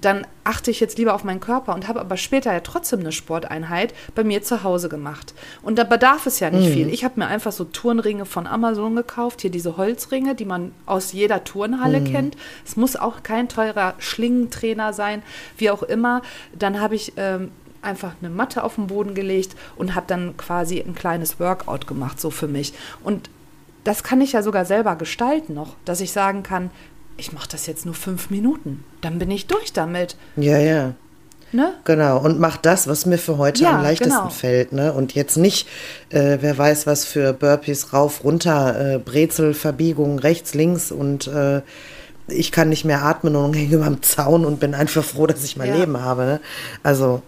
dann 0.00 0.26
achte 0.44 0.70
ich 0.70 0.80
jetzt 0.80 0.98
lieber 0.98 1.14
auf 1.14 1.24
meinen 1.24 1.40
Körper 1.40 1.74
und 1.74 1.88
habe 1.88 2.00
aber 2.00 2.16
später 2.16 2.52
ja 2.52 2.60
trotzdem 2.60 3.00
eine 3.00 3.12
Sporteinheit 3.12 3.94
bei 4.14 4.22
mir 4.22 4.42
zu 4.42 4.62
Hause 4.62 4.88
gemacht. 4.88 5.34
Und 5.62 5.78
da 5.78 5.84
bedarf 5.84 6.26
es 6.26 6.40
ja 6.40 6.50
nicht 6.50 6.68
mhm. 6.68 6.72
viel. 6.72 6.88
Ich 6.88 7.04
habe 7.04 7.18
mir 7.18 7.26
einfach 7.26 7.52
so 7.52 7.64
Turnringe 7.64 8.26
von 8.26 8.46
Amazon 8.46 8.94
gekauft, 8.96 9.40
hier 9.40 9.50
diese 9.50 9.76
Holzringe, 9.76 10.34
die 10.34 10.44
man 10.44 10.72
aus 10.86 11.12
jeder 11.12 11.44
Turnhalle 11.44 12.00
mhm. 12.00 12.04
kennt. 12.04 12.36
Es 12.64 12.76
muss 12.76 12.96
auch 12.96 13.22
kein 13.22 13.48
teurer 13.48 13.94
Schlingentrainer 13.98 14.92
sein, 14.92 15.22
wie 15.56 15.70
auch 15.70 15.82
immer. 15.82 16.22
Dann 16.56 16.80
habe 16.80 16.94
ich 16.94 17.14
ähm, 17.16 17.50
einfach 17.82 18.12
eine 18.20 18.30
Matte 18.30 18.64
auf 18.64 18.76
den 18.76 18.88
Boden 18.88 19.14
gelegt 19.14 19.56
und 19.76 19.94
habe 19.94 20.06
dann 20.06 20.36
quasi 20.36 20.80
ein 20.80 20.94
kleines 20.94 21.40
Workout 21.40 21.86
gemacht, 21.86 22.20
so 22.20 22.30
für 22.30 22.48
mich. 22.48 22.74
Und 23.02 23.30
das 23.84 24.02
kann 24.02 24.20
ich 24.20 24.32
ja 24.32 24.42
sogar 24.42 24.64
selber 24.64 24.96
gestalten 24.96 25.54
noch, 25.54 25.74
dass 25.84 26.00
ich 26.00 26.12
sagen 26.12 26.42
kann, 26.42 26.70
ich 27.18 27.32
mache 27.32 27.48
das 27.50 27.66
jetzt 27.66 27.84
nur 27.84 27.94
fünf 27.94 28.30
Minuten, 28.30 28.84
dann 29.02 29.18
bin 29.18 29.30
ich 29.30 29.46
durch 29.46 29.72
damit. 29.72 30.16
Ja, 30.36 30.58
ja. 30.58 30.94
Ne? 31.50 31.72
Genau, 31.84 32.18
und 32.18 32.38
mach 32.38 32.58
das, 32.58 32.88
was 32.88 33.06
mir 33.06 33.16
für 33.16 33.38
heute 33.38 33.62
ja, 33.62 33.76
am 33.76 33.82
leichtesten 33.82 34.18
genau. 34.18 34.28
fällt. 34.28 34.72
Ne? 34.72 34.92
Und 34.92 35.14
jetzt 35.14 35.36
nicht, 35.36 35.66
äh, 36.10 36.38
wer 36.40 36.58
weiß, 36.58 36.86
was 36.86 37.06
für 37.06 37.32
Burpees 37.32 37.92
rauf, 37.94 38.22
runter, 38.22 38.94
äh, 38.94 38.98
Brezel, 38.98 39.54
Verbiegung, 39.54 40.18
rechts, 40.18 40.54
links 40.54 40.92
und 40.92 41.26
äh, 41.26 41.62
ich 42.28 42.52
kann 42.52 42.68
nicht 42.68 42.84
mehr 42.84 43.02
atmen 43.02 43.34
und 43.34 43.54
hänge 43.56 43.76
über 43.76 43.86
dem 43.86 44.02
Zaun 44.02 44.44
und 44.44 44.60
bin 44.60 44.74
einfach 44.74 45.02
froh, 45.02 45.26
dass 45.26 45.42
ich 45.42 45.56
mein 45.56 45.70
ja. 45.70 45.76
Leben 45.76 46.00
habe. 46.00 46.24
Ne? 46.24 46.40
Also 46.82 47.22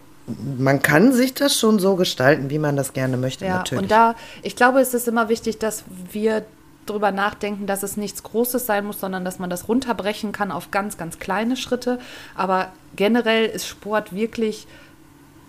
man 0.58 0.82
kann 0.82 1.12
sich 1.12 1.32
das 1.32 1.58
schon 1.58 1.78
so 1.78 1.96
gestalten, 1.96 2.50
wie 2.50 2.58
man 2.58 2.76
das 2.76 2.92
gerne 2.92 3.16
möchte, 3.16 3.46
ja, 3.46 3.56
natürlich. 3.56 3.82
Und 3.82 3.90
da, 3.90 4.14
ich 4.42 4.54
glaube, 4.54 4.80
es 4.80 4.92
ist 4.92 5.08
immer 5.08 5.30
wichtig, 5.30 5.58
dass 5.58 5.84
wir 6.12 6.44
drüber 6.90 7.12
nachdenken, 7.12 7.66
dass 7.66 7.82
es 7.82 7.96
nichts 7.96 8.22
Großes 8.22 8.66
sein 8.66 8.84
muss, 8.84 9.00
sondern 9.00 9.24
dass 9.24 9.38
man 9.38 9.50
das 9.50 9.68
runterbrechen 9.68 10.32
kann 10.32 10.50
auf 10.50 10.70
ganz, 10.70 10.96
ganz 10.96 11.18
kleine 11.18 11.56
Schritte. 11.56 11.98
Aber 12.34 12.72
generell 12.96 13.46
ist 13.46 13.66
Sport 13.66 14.14
wirklich, 14.14 14.66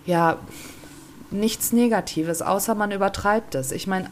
ja, 0.06 0.38
nichts 1.30 1.72
Negatives, 1.72 2.42
außer 2.42 2.74
man 2.74 2.92
übertreibt 2.92 3.54
es. 3.54 3.72
Ich 3.72 3.86
meine, 3.86 4.10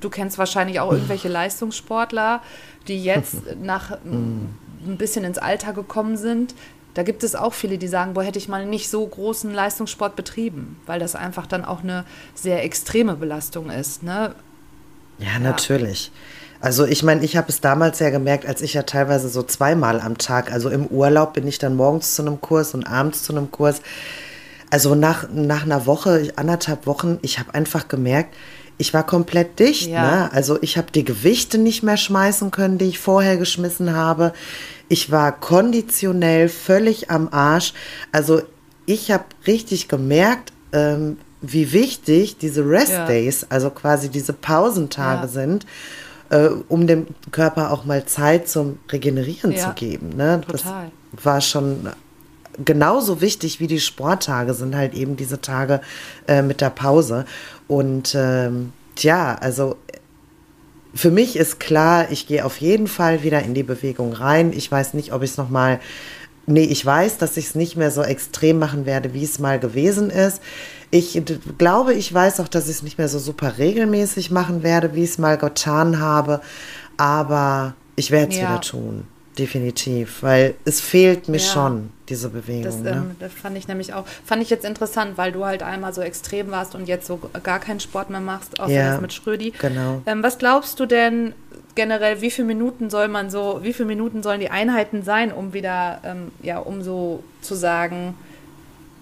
du 0.00 0.10
kennst 0.10 0.38
wahrscheinlich 0.38 0.80
auch 0.80 0.92
irgendwelche 0.92 1.28
Leistungssportler, 1.30 2.42
die 2.88 3.02
jetzt 3.02 3.36
nach 3.62 3.98
ein 4.04 4.96
bisschen 4.98 5.24
ins 5.24 5.38
Alter 5.38 5.72
gekommen 5.72 6.16
sind. 6.16 6.54
Da 6.94 7.02
gibt 7.02 7.22
es 7.24 7.34
auch 7.34 7.54
viele, 7.54 7.78
die 7.78 7.88
sagen, 7.88 8.12
boah, 8.12 8.22
hätte 8.22 8.38
ich 8.38 8.48
mal 8.48 8.66
nicht 8.66 8.90
so 8.90 9.06
großen 9.06 9.52
Leistungssport 9.52 10.14
betrieben, 10.14 10.78
weil 10.84 11.00
das 11.00 11.14
einfach 11.14 11.46
dann 11.46 11.64
auch 11.64 11.82
eine 11.82 12.04
sehr 12.34 12.62
extreme 12.64 13.14
Belastung 13.14 13.70
ist. 13.70 14.02
Ne? 14.02 14.34
Ja, 15.18 15.38
ja. 15.38 16.12
Also 16.62 16.86
ich 16.86 17.02
meine, 17.02 17.24
ich 17.24 17.36
habe 17.36 17.48
es 17.48 17.60
damals 17.60 17.98
ja 17.98 18.10
gemerkt, 18.10 18.46
als 18.46 18.62
ich 18.62 18.74
ja 18.74 18.84
teilweise 18.84 19.28
so 19.28 19.42
zweimal 19.42 20.00
am 20.00 20.16
Tag, 20.16 20.52
also 20.52 20.70
im 20.70 20.86
Urlaub 20.86 21.34
bin 21.34 21.48
ich 21.48 21.58
dann 21.58 21.74
morgens 21.74 22.14
zu 22.14 22.22
einem 22.22 22.40
Kurs 22.40 22.72
und 22.72 22.86
abends 22.86 23.24
zu 23.24 23.32
einem 23.32 23.50
Kurs. 23.50 23.82
Also 24.70 24.94
nach, 24.94 25.26
nach 25.34 25.64
einer 25.64 25.86
Woche, 25.86 26.32
anderthalb 26.36 26.86
Wochen, 26.86 27.18
ich 27.22 27.40
habe 27.40 27.52
einfach 27.52 27.88
gemerkt, 27.88 28.32
ich 28.78 28.94
war 28.94 29.04
komplett 29.04 29.58
dicht. 29.58 29.88
Ja. 29.88 30.02
Ne? 30.02 30.32
Also 30.32 30.56
ich 30.62 30.78
habe 30.78 30.86
die 30.94 31.04
Gewichte 31.04 31.58
nicht 31.58 31.82
mehr 31.82 31.96
schmeißen 31.96 32.52
können, 32.52 32.78
die 32.78 32.86
ich 32.86 33.00
vorher 33.00 33.36
geschmissen 33.36 33.96
habe. 33.96 34.32
Ich 34.88 35.10
war 35.10 35.32
konditionell 35.32 36.48
völlig 36.48 37.10
am 37.10 37.28
Arsch. 37.32 37.74
Also 38.12 38.40
ich 38.86 39.10
habe 39.10 39.24
richtig 39.48 39.88
gemerkt, 39.88 40.52
ähm, 40.72 41.18
wie 41.40 41.72
wichtig 41.72 42.38
diese 42.38 42.64
Rest 42.68 43.08
Days, 43.08 43.40
ja. 43.40 43.48
also 43.50 43.70
quasi 43.70 44.10
diese 44.10 44.32
Pausentage 44.32 45.22
ja. 45.22 45.28
sind 45.28 45.66
äh, 46.32 46.48
um 46.68 46.86
dem 46.86 47.06
Körper 47.30 47.70
auch 47.70 47.84
mal 47.84 48.06
Zeit 48.06 48.48
zum 48.48 48.78
Regenerieren 48.90 49.52
ja, 49.52 49.68
zu 49.68 49.74
geben. 49.74 50.16
Ne? 50.16 50.40
Total. 50.46 50.90
Das 51.12 51.24
war 51.24 51.40
schon 51.40 51.90
genauso 52.64 53.20
wichtig 53.20 53.60
wie 53.60 53.66
die 53.66 53.80
Sporttage 53.80 54.54
sind 54.54 54.74
halt 54.74 54.94
eben 54.94 55.16
diese 55.16 55.40
Tage 55.40 55.80
äh, 56.26 56.42
mit 56.42 56.60
der 56.60 56.70
Pause. 56.70 57.26
Und 57.68 58.14
ähm, 58.16 58.72
tja, 58.96 59.36
also 59.40 59.76
für 60.94 61.10
mich 61.10 61.36
ist 61.36 61.60
klar, 61.60 62.10
ich 62.10 62.26
gehe 62.26 62.44
auf 62.44 62.58
jeden 62.58 62.86
Fall 62.86 63.22
wieder 63.22 63.42
in 63.42 63.54
die 63.54 63.62
Bewegung 63.62 64.12
rein. 64.12 64.52
Ich 64.54 64.70
weiß 64.70 64.94
nicht, 64.94 65.12
ob 65.12 65.22
ich 65.22 65.32
es 65.32 65.36
nochmal, 65.36 65.80
nee, 66.46 66.64
ich 66.64 66.84
weiß, 66.84 67.18
dass 67.18 67.36
ich 67.36 67.46
es 67.46 67.54
nicht 67.54 67.76
mehr 67.76 67.90
so 67.90 68.02
extrem 68.02 68.58
machen 68.58 68.86
werde, 68.86 69.14
wie 69.14 69.24
es 69.24 69.38
mal 69.38 69.58
gewesen 69.58 70.10
ist. 70.10 70.40
Ich 70.94 71.20
glaube, 71.56 71.94
ich 71.94 72.12
weiß 72.12 72.38
auch, 72.40 72.48
dass 72.48 72.68
ich 72.68 72.76
es 72.76 72.82
nicht 72.82 72.98
mehr 72.98 73.08
so 73.08 73.18
super 73.18 73.56
regelmäßig 73.56 74.30
machen 74.30 74.62
werde, 74.62 74.94
wie 74.94 75.02
ich 75.02 75.10
es 75.10 75.18
mal 75.18 75.38
getan 75.38 75.98
habe. 75.98 76.42
Aber 76.98 77.74
ich 77.96 78.10
werde 78.10 78.32
es 78.32 78.38
ja. 78.38 78.50
wieder 78.50 78.60
tun. 78.60 79.04
Definitiv, 79.38 80.22
weil 80.22 80.54
es 80.66 80.82
fehlt 80.82 81.28
mir 81.28 81.38
ja. 81.38 81.42
schon, 81.42 81.90
diese 82.10 82.28
Bewegung. 82.28 82.64
Das, 82.64 82.76
ne? 82.80 82.90
ähm, 82.90 83.16
das, 83.18 83.32
fand 83.32 83.56
ich 83.56 83.66
nämlich 83.66 83.94
auch, 83.94 84.04
fand 84.26 84.42
ich 84.42 84.50
jetzt 84.50 84.66
interessant, 84.66 85.16
weil 85.16 85.32
du 85.32 85.46
halt 85.46 85.62
einmal 85.62 85.94
so 85.94 86.02
extrem 86.02 86.50
warst 86.50 86.74
und 86.74 86.86
jetzt 86.86 87.06
so 87.06 87.18
gar 87.42 87.58
keinen 87.58 87.80
Sport 87.80 88.10
mehr 88.10 88.20
machst, 88.20 88.60
außer 88.60 88.70
ja, 88.70 89.00
mit 89.00 89.14
Schrödi. 89.14 89.54
Genau. 89.58 90.02
Ähm, 90.04 90.22
was 90.22 90.36
glaubst 90.36 90.78
du 90.78 90.84
denn 90.84 91.32
generell, 91.74 92.20
wie 92.20 92.30
viele 92.30 92.46
Minuten 92.46 92.90
soll 92.90 93.08
man 93.08 93.30
so, 93.30 93.60
wie 93.62 93.72
viele 93.72 93.86
Minuten 93.86 94.22
sollen 94.22 94.40
die 94.40 94.50
Einheiten 94.50 95.02
sein, 95.02 95.32
um 95.32 95.54
wieder, 95.54 96.00
ähm, 96.04 96.30
ja, 96.42 96.58
um 96.58 96.82
so 96.82 97.24
zu 97.40 97.54
sagen, 97.54 98.14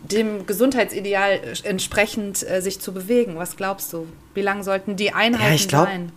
dem 0.03 0.47
Gesundheitsideal 0.47 1.41
entsprechend 1.65 2.49
äh, 2.49 2.61
sich 2.61 2.81
zu 2.81 2.93
bewegen. 2.93 3.37
Was 3.37 3.57
glaubst 3.57 3.93
du? 3.93 4.07
Wie 4.35 4.43
lang 4.43 4.63
sollten 4.63 4.97
die 4.97 5.13
Einheiten 5.13 5.63
ja, 5.63 5.69
glaub, 5.69 5.87
sein? 5.87 6.13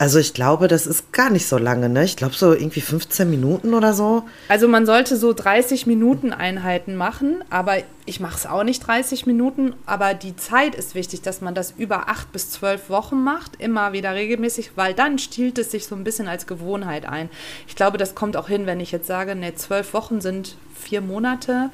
Also 0.00 0.20
ich 0.20 0.32
glaube, 0.32 0.68
das 0.68 0.86
ist 0.86 1.12
gar 1.12 1.28
nicht 1.28 1.48
so 1.48 1.58
lange, 1.58 1.88
ne? 1.88 2.04
Ich 2.04 2.16
glaube 2.16 2.34
so 2.34 2.52
irgendwie 2.52 2.80
15 2.80 3.28
Minuten 3.28 3.74
oder 3.74 3.92
so. 3.92 4.22
Also 4.46 4.68
man 4.68 4.86
sollte 4.86 5.16
so 5.16 5.32
30 5.32 5.88
Minuten 5.88 6.32
Einheiten 6.32 6.94
machen, 6.94 7.42
aber 7.50 7.78
ich 8.06 8.20
mache 8.20 8.36
es 8.36 8.46
auch 8.46 8.62
nicht 8.62 8.86
30 8.86 9.26
Minuten, 9.26 9.74
aber 9.86 10.14
die 10.14 10.36
Zeit 10.36 10.76
ist 10.76 10.94
wichtig, 10.94 11.22
dass 11.22 11.40
man 11.40 11.56
das 11.56 11.74
über 11.76 12.08
acht 12.08 12.30
bis 12.30 12.52
zwölf 12.52 12.90
Wochen 12.90 13.24
macht, 13.24 13.60
immer 13.60 13.92
wieder 13.92 14.14
regelmäßig, 14.14 14.70
weil 14.76 14.94
dann 14.94 15.18
stiehlt 15.18 15.58
es 15.58 15.72
sich 15.72 15.86
so 15.86 15.96
ein 15.96 16.04
bisschen 16.04 16.28
als 16.28 16.46
Gewohnheit 16.46 17.04
ein. 17.04 17.28
Ich 17.66 17.74
glaube, 17.74 17.98
das 17.98 18.14
kommt 18.14 18.36
auch 18.36 18.46
hin, 18.46 18.66
wenn 18.66 18.78
ich 18.78 18.92
jetzt 18.92 19.08
sage, 19.08 19.34
ne, 19.34 19.56
zwölf 19.56 19.94
Wochen 19.94 20.20
sind 20.20 20.56
vier 20.76 21.00
Monate 21.00 21.70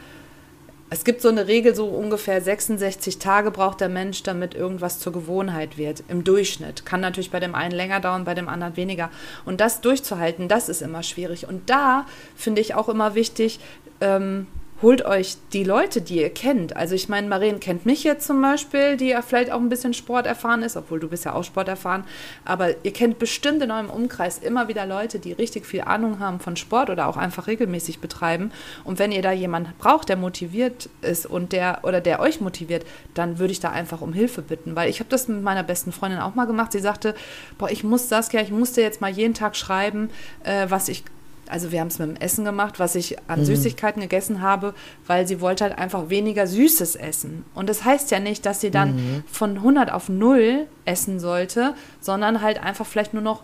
es 0.95 1.03
gibt 1.05 1.23
so 1.23 1.29
eine 1.29 1.49
Regel, 1.49 1.75
so 1.75 1.87
ungefähr 1.87 2.41
66 2.41 3.19
Tage 3.19 3.51
braucht 3.51 3.81
der 3.81 3.89
Mensch, 3.89 4.23
damit 4.23 4.55
irgendwas 4.55 5.01
zur 5.01 5.13
Gewohnheit 5.13 5.77
wird, 5.77 6.05
im 6.07 6.23
Durchschnitt. 6.23 6.87
Kann 6.87 7.01
natürlich 7.01 7.33
bei 7.33 7.41
dem 7.41 7.57
einen 7.57 7.75
länger 7.75 7.99
dauern, 7.99 8.25
bei 8.25 8.35
dem 8.35 8.49
anderen 8.49 8.77
weniger. 8.77 9.11
Und 9.45 9.61
das 9.61 9.81
durchzuhalten, 9.81 10.47
das 10.47 10.69
ist 10.69 10.83
immer 10.83 11.03
schwierig. 11.03 11.49
Und 11.49 11.69
da 11.69 12.07
finde 12.37 12.61
ich 12.61 12.77
auch 12.77 12.89
immer 12.89 13.17
wichtig, 13.17 13.59
ähm, 14.01 14.47
holt 14.83 15.05
euch 15.07 15.37
die 15.53 15.65
Leute, 15.65 16.01
die 16.01 16.21
ihr 16.21 16.31
kennt. 16.31 16.77
Also 16.77 16.95
ich 16.95 17.09
meine, 17.09 17.29
Maren 17.29 17.61
kennt 17.61 17.87
mich 17.87 18.05
jetzt 18.05 18.27
zum 18.27 18.43
Beispiel, 18.43 18.97
die 18.97 19.09
ja 19.09 19.23
vielleicht 19.23 19.51
auch 19.51 19.61
ein 19.61 19.69
bisschen 19.69 19.95
Sport 19.95 20.27
erfahren 20.27 20.63
ist, 20.63 20.77
obwohl 20.77 21.01
du 21.01 21.09
bist 21.09 21.25
ja 21.25 21.33
auch 21.35 21.45
Sport 21.45 21.69
erfahren. 21.69 22.05
Aber 22.45 22.85
ihr 22.85 22.93
kennt 22.93 23.19
bestimmt 23.19 23.63
in 23.63 23.71
eurem 23.71 23.89
Umkreis 23.89 24.39
immer 24.39 24.69
wieder 24.69 24.85
Leute, 24.85 25.19
die 25.19 25.33
richtig 25.33 25.65
viel 25.65 25.83
Ahnung 25.83 26.19
haben 26.19 26.41
von 26.41 26.57
Sport 26.57 26.91
oder 26.91 27.07
auch 27.07 27.17
einfach 27.17 27.47
regelmäßig 27.47 28.01
betreiben. 28.01 28.53
Und 28.83 28.99
wenn 28.99 29.13
ihr 29.13 29.23
da 29.23 29.33
jemanden 29.33 29.73
braucht, 29.79 30.09
der 30.09 30.17
motiviert 30.17 30.89
ist 31.03 31.27
und 31.27 31.53
der 31.53 31.81
oder 31.83 32.01
der 32.01 32.21
euch 32.21 32.41
motiviert, 32.41 32.85
dann 33.15 33.39
würde 33.39 33.53
ich 33.53 33.61
da 33.61 33.71
einfach 33.71 34.01
um 34.01 34.13
Hilfe 34.13 34.43
bitten. 34.43 34.77
Weil 34.77 34.91
ich 34.91 35.01
habe 35.01 35.09
das 35.09 35.29
mit 35.29 35.43
meiner 35.43 35.63
besten 35.63 35.93
Freundin 35.93 36.21
auch 36.21 36.35
mal 36.35 36.47
gemacht. 36.47 36.73
Sie 36.73 36.81
sagte, 36.81 37.15
boah, 37.59 37.71
ich 37.71 37.85
muss 37.85 38.09
das 38.09 38.33
ja, 38.33 38.41
ich 38.41 38.51
musste 38.51 38.83
jetzt 38.83 39.01
mal 39.01 39.11
jeden 39.11 39.35
Tag 39.35 39.57
schreiben, 39.57 40.11
äh, 40.43 40.67
was 40.69 40.89
ich 40.89 41.05
also 41.49 41.73
wir 41.73 41.81
haben 41.81 41.89
es 41.89 41.99
mit 41.99 42.09
dem 42.09 42.17
Essen 42.17 42.45
gemacht, 42.45 42.79
was 42.79 42.95
ich 42.95 43.17
an 43.29 43.41
mhm. 43.41 43.45
Süßigkeiten 43.45 44.03
gegessen 44.03 44.41
habe, 44.41 44.75
weil 45.07 45.27
sie 45.27 45.41
wollte 45.41 45.65
halt 45.65 45.79
einfach 45.79 46.09
weniger 46.11 46.47
Süßes 46.47 46.97
essen. 46.97 47.45
Und 47.55 47.69
das 47.69 47.85
heißt 47.85 48.11
ja 48.11 48.21
nicht, 48.21 48.47
dass 48.47 48.61
sie 48.61 48.71
dann 48.71 48.95
mhm. 48.95 49.25
von 49.31 49.57
100 49.57 49.93
auf 49.93 50.09
0 50.09 50.67
essen 50.85 51.21
sollte, 51.21 51.75
sondern 52.01 52.43
halt 52.43 52.63
einfach 52.63 52.87
vielleicht 52.87 53.15
nur 53.15 53.23
noch 53.23 53.43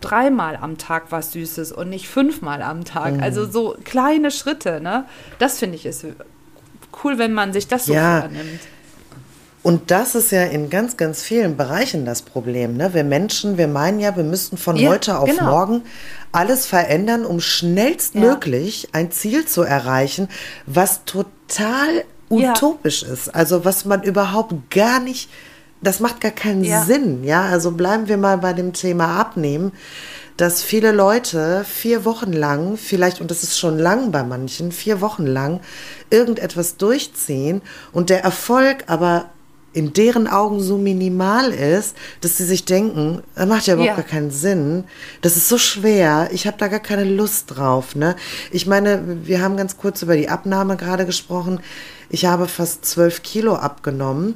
dreimal 0.00 0.56
am 0.56 0.78
Tag 0.78 1.10
was 1.10 1.32
Süßes 1.32 1.72
und 1.72 1.88
nicht 1.88 2.08
fünfmal 2.08 2.62
am 2.62 2.84
Tag. 2.84 3.14
Mhm. 3.14 3.22
Also 3.22 3.46
so 3.46 3.76
kleine 3.84 4.30
Schritte, 4.30 4.80
ne? 4.80 5.04
Das 5.38 5.58
finde 5.58 5.76
ich 5.76 5.86
ist 5.86 6.06
cool, 7.02 7.18
wenn 7.18 7.32
man 7.32 7.52
sich 7.52 7.68
das 7.68 7.86
so 7.86 7.94
ja. 7.94 8.20
vornimmt. 8.20 8.60
Und 9.62 9.90
das 9.90 10.14
ist 10.14 10.30
ja 10.30 10.44
in 10.44 10.70
ganz, 10.70 10.96
ganz 10.96 11.22
vielen 11.22 11.56
Bereichen 11.56 12.04
das 12.04 12.22
Problem. 12.22 12.76
Ne? 12.76 12.94
Wir 12.94 13.04
Menschen, 13.04 13.58
wir 13.58 13.66
meinen 13.66 13.98
ja, 13.98 14.16
wir 14.16 14.24
müssten 14.24 14.56
von 14.56 14.76
ja, 14.76 14.88
heute 14.88 15.18
auf 15.18 15.28
genau. 15.28 15.50
morgen 15.50 15.82
alles 16.32 16.66
verändern, 16.66 17.24
um 17.24 17.40
schnellstmöglich 17.40 18.82
ja. 18.84 18.88
ein 18.92 19.10
Ziel 19.10 19.46
zu 19.46 19.62
erreichen, 19.62 20.28
was 20.66 21.04
total 21.04 22.04
utopisch 22.30 23.02
ja. 23.02 23.08
ist. 23.08 23.34
Also 23.34 23.64
was 23.64 23.84
man 23.84 24.02
überhaupt 24.02 24.70
gar 24.70 25.00
nicht, 25.00 25.30
das 25.80 26.00
macht 26.00 26.20
gar 26.20 26.32
keinen 26.32 26.64
Sinn. 26.84 27.24
Ja, 27.24 27.42
also 27.46 27.70
bleiben 27.70 28.08
wir 28.08 28.16
mal 28.16 28.38
bei 28.38 28.52
dem 28.52 28.72
Thema 28.72 29.18
Abnehmen 29.18 29.72
dass 30.38 30.62
viele 30.62 30.92
Leute 30.92 31.64
vier 31.68 32.04
Wochen 32.04 32.32
lang, 32.32 32.76
vielleicht, 32.76 33.20
und 33.20 33.30
das 33.30 33.42
ist 33.42 33.58
schon 33.58 33.76
lang 33.76 34.12
bei 34.12 34.22
manchen, 34.22 34.70
vier 34.70 35.00
Wochen 35.00 35.26
lang 35.26 35.60
irgendetwas 36.10 36.76
durchziehen 36.76 37.60
und 37.92 38.08
der 38.08 38.22
Erfolg 38.22 38.84
aber 38.86 39.30
in 39.78 39.92
deren 39.92 40.26
Augen 40.26 40.60
so 40.60 40.76
minimal 40.76 41.52
ist, 41.52 41.96
dass 42.20 42.36
sie 42.36 42.44
sich 42.44 42.64
denken, 42.64 43.22
das 43.36 43.46
macht 43.46 43.68
ja 43.68 43.74
überhaupt 43.74 43.96
ja. 43.96 44.02
gar 44.02 44.04
keinen 44.04 44.32
Sinn. 44.32 44.82
Das 45.22 45.36
ist 45.36 45.48
so 45.48 45.56
schwer. 45.56 46.30
Ich 46.32 46.48
habe 46.48 46.56
da 46.58 46.66
gar 46.66 46.80
keine 46.80 47.04
Lust 47.04 47.56
drauf. 47.56 47.94
Ne? 47.94 48.16
Ich 48.50 48.66
meine, 48.66 49.18
wir 49.22 49.40
haben 49.40 49.56
ganz 49.56 49.76
kurz 49.76 50.02
über 50.02 50.16
die 50.16 50.28
Abnahme 50.28 50.76
gerade 50.76 51.06
gesprochen. 51.06 51.60
Ich 52.10 52.24
habe 52.24 52.48
fast 52.48 52.86
zwölf 52.86 53.22
Kilo 53.22 53.54
abgenommen. 53.54 54.34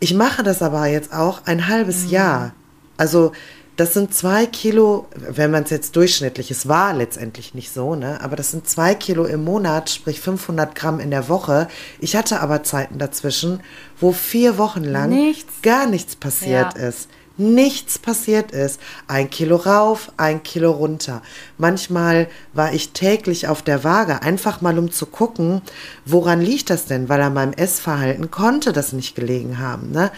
Ich 0.00 0.12
mache 0.12 0.42
das 0.42 0.60
aber 0.60 0.84
jetzt 0.86 1.14
auch 1.14 1.46
ein 1.46 1.68
halbes 1.68 2.04
mhm. 2.04 2.10
Jahr. 2.10 2.52
Also 2.98 3.32
das 3.78 3.94
sind 3.94 4.12
zwei 4.12 4.44
Kilo, 4.44 5.06
wenn 5.14 5.52
man 5.52 5.62
es 5.62 5.70
jetzt 5.70 5.94
durchschnittlich, 5.94 6.50
es 6.50 6.66
war 6.66 6.92
letztendlich 6.92 7.54
nicht 7.54 7.72
so, 7.72 7.94
ne? 7.94 8.20
aber 8.20 8.34
das 8.34 8.50
sind 8.50 8.68
zwei 8.68 8.96
Kilo 8.96 9.24
im 9.24 9.44
Monat, 9.44 9.88
sprich 9.88 10.20
500 10.20 10.74
Gramm 10.74 10.98
in 10.98 11.12
der 11.12 11.28
Woche. 11.28 11.68
Ich 12.00 12.16
hatte 12.16 12.40
aber 12.40 12.64
Zeiten 12.64 12.98
dazwischen, 12.98 13.60
wo 14.00 14.10
vier 14.10 14.58
Wochen 14.58 14.82
lang 14.82 15.10
nichts. 15.10 15.62
gar 15.62 15.86
nichts 15.86 16.16
passiert 16.16 16.76
ja. 16.76 16.88
ist. 16.88 17.08
Nichts 17.36 18.00
passiert 18.00 18.50
ist. 18.50 18.80
Ein 19.06 19.30
Kilo 19.30 19.54
rauf, 19.54 20.10
ein 20.16 20.42
Kilo 20.42 20.72
runter. 20.72 21.22
Manchmal 21.56 22.26
war 22.52 22.72
ich 22.72 22.90
täglich 22.90 23.46
auf 23.46 23.62
der 23.62 23.84
Waage, 23.84 24.22
einfach 24.22 24.60
mal 24.60 24.76
um 24.76 24.90
zu 24.90 25.06
gucken, 25.06 25.62
woran 26.04 26.40
liegt 26.40 26.68
das 26.68 26.86
denn? 26.86 27.08
Weil 27.08 27.22
an 27.22 27.34
meinem 27.34 27.52
Essverhalten 27.52 28.32
konnte 28.32 28.72
das 28.72 28.92
nicht 28.92 29.14
gelegen 29.14 29.60
haben. 29.60 29.92
Ne? 29.92 30.10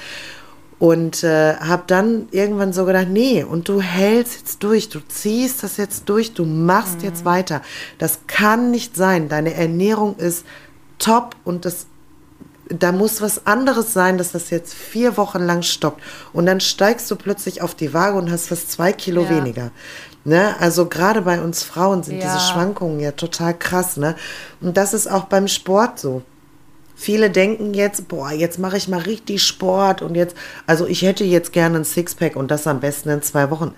Und 0.80 1.22
äh, 1.24 1.56
habe 1.56 1.82
dann 1.86 2.26
irgendwann 2.30 2.72
so 2.72 2.86
gedacht, 2.86 3.08
nee, 3.08 3.44
und 3.44 3.68
du 3.68 3.82
hältst 3.82 4.38
jetzt 4.38 4.62
durch, 4.62 4.88
du 4.88 5.00
ziehst 5.06 5.62
das 5.62 5.76
jetzt 5.76 6.08
durch, 6.08 6.32
du 6.32 6.46
machst 6.46 7.00
mhm. 7.00 7.04
jetzt 7.04 7.26
weiter. 7.26 7.60
Das 7.98 8.20
kann 8.26 8.70
nicht 8.70 8.96
sein. 8.96 9.28
Deine 9.28 9.52
Ernährung 9.52 10.16
ist 10.16 10.46
top 10.98 11.36
und 11.44 11.66
das, 11.66 11.84
da 12.70 12.92
muss 12.92 13.20
was 13.20 13.46
anderes 13.46 13.92
sein, 13.92 14.16
dass 14.16 14.32
das 14.32 14.48
jetzt 14.48 14.72
vier 14.72 15.18
Wochen 15.18 15.40
lang 15.40 15.60
stockt. 15.60 16.00
Und 16.32 16.46
dann 16.46 16.60
steigst 16.60 17.10
du 17.10 17.16
plötzlich 17.16 17.60
auf 17.60 17.74
die 17.74 17.92
Waage 17.92 18.16
und 18.16 18.30
hast 18.30 18.48
fast 18.48 18.72
zwei 18.72 18.94
Kilo 18.94 19.24
ja. 19.24 19.30
weniger. 19.36 19.72
Ne? 20.24 20.54
Also 20.60 20.86
gerade 20.86 21.22
bei 21.22 21.42
uns 21.42 21.62
Frauen 21.62 22.02
sind 22.02 22.18
ja. 22.18 22.24
diese 22.24 22.40
Schwankungen 22.40 23.00
ja 23.00 23.12
total 23.12 23.52
krass. 23.52 23.98
Ne? 23.98 24.16
Und 24.62 24.78
das 24.78 24.94
ist 24.94 25.10
auch 25.10 25.24
beim 25.24 25.46
Sport 25.46 25.98
so. 25.98 26.22
Viele 27.00 27.30
denken 27.30 27.72
jetzt, 27.72 28.08
boah, 28.08 28.30
jetzt 28.30 28.58
mache 28.58 28.76
ich 28.76 28.86
mal 28.86 29.00
richtig 29.00 29.42
Sport 29.42 30.02
und 30.02 30.16
jetzt, 30.16 30.36
also 30.66 30.86
ich 30.86 31.00
hätte 31.00 31.24
jetzt 31.24 31.50
gerne 31.50 31.78
ein 31.78 31.84
Sixpack 31.86 32.36
und 32.36 32.50
das 32.50 32.66
am 32.66 32.80
besten 32.80 33.08
in 33.08 33.22
zwei 33.22 33.50
Wochen. 33.50 33.72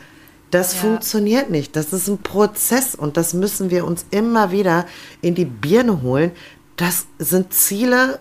Das 0.51 0.75
ja. 0.75 0.81
funktioniert 0.81 1.49
nicht. 1.49 1.77
Das 1.77 1.93
ist 1.93 2.09
ein 2.09 2.19
Prozess 2.19 2.97
und 2.97 3.17
das 3.17 3.33
müssen 3.33 3.71
wir 3.71 3.85
uns 3.85 4.07
immer 4.11 4.51
wieder 4.51 4.87
in 5.21 5.37
die 5.37 5.45
Birne 5.45 6.03
holen. 6.03 6.33
Das 6.75 7.07
sind 7.21 7.55
Ziele 7.55 8.19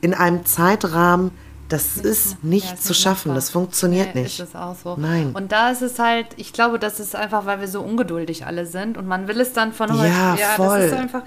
in 0.00 0.14
einem 0.14 0.46
Zeitrahmen, 0.46 1.32
das 1.68 1.98
ist 1.98 2.42
nicht 2.42 2.70
ja, 2.70 2.76
zu 2.76 2.94
schaffen, 2.94 3.34
das 3.34 3.50
funktioniert 3.50 4.14
nee, 4.14 4.22
nicht. 4.22 4.40
Ist 4.40 4.48
es 4.48 4.56
auch 4.56 4.74
so. 4.74 4.96
Nein. 4.96 5.32
Und 5.34 5.52
da 5.52 5.70
ist 5.70 5.82
es 5.82 5.98
halt, 5.98 6.28
ich 6.36 6.54
glaube, 6.54 6.78
das 6.78 6.98
ist 6.98 7.14
einfach, 7.14 7.44
weil 7.44 7.60
wir 7.60 7.68
so 7.68 7.82
ungeduldig 7.82 8.46
alle 8.46 8.64
sind 8.64 8.96
und 8.96 9.06
man 9.06 9.28
will 9.28 9.38
es 9.38 9.52
dann 9.52 9.74
von 9.74 9.92
heute. 9.92 10.08
Ja, 10.08 10.34
ja 10.34 10.46
voll. 10.56 10.78
das 10.80 10.92
ist 10.92 10.98
einfach. 10.98 11.22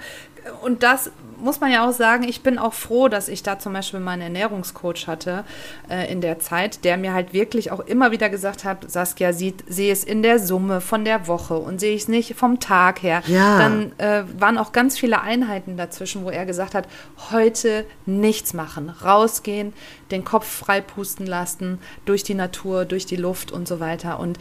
Und 0.62 0.82
das 0.82 1.10
muss 1.38 1.60
man 1.60 1.70
ja 1.70 1.86
auch 1.86 1.92
sagen, 1.92 2.24
ich 2.24 2.42
bin 2.42 2.58
auch 2.58 2.72
froh, 2.72 3.08
dass 3.08 3.28
ich 3.28 3.42
da 3.42 3.58
zum 3.58 3.72
Beispiel 3.72 4.00
meinen 4.00 4.22
Ernährungscoach 4.22 5.06
hatte 5.06 5.44
äh, 5.90 6.10
in 6.10 6.20
der 6.20 6.38
Zeit, 6.38 6.84
der 6.84 6.96
mir 6.96 7.12
halt 7.12 7.32
wirklich 7.32 7.70
auch 7.70 7.80
immer 7.80 8.10
wieder 8.10 8.30
gesagt 8.30 8.64
hat, 8.64 8.90
Saskia, 8.90 9.32
sieht, 9.32 9.64
sehe 9.68 9.92
es 9.92 10.04
in 10.04 10.22
der 10.22 10.38
Summe 10.38 10.80
von 10.80 11.04
der 11.04 11.26
Woche 11.26 11.54
und 11.56 11.80
sehe 11.80 11.94
ich 11.94 12.02
es 12.02 12.08
nicht 12.08 12.34
vom 12.34 12.60
Tag 12.60 13.02
her. 13.02 13.22
Ja. 13.26 13.58
Dann 13.58 13.92
äh, 13.98 14.24
waren 14.38 14.58
auch 14.58 14.72
ganz 14.72 14.98
viele 14.98 15.20
Einheiten 15.20 15.76
dazwischen, 15.76 16.24
wo 16.24 16.30
er 16.30 16.46
gesagt 16.46 16.74
hat, 16.74 16.88
heute 17.30 17.84
nichts 18.06 18.54
machen, 18.54 18.88
rausgehen, 18.88 19.74
den 20.10 20.24
Kopf 20.24 20.46
frei 20.46 20.80
pusten 20.80 21.26
lassen, 21.26 21.78
durch 22.04 22.22
die 22.22 22.34
Natur, 22.34 22.84
durch 22.84 23.06
die 23.06 23.16
Luft 23.16 23.52
und 23.52 23.68
so 23.68 23.80
weiter. 23.80 24.18
Und 24.18 24.38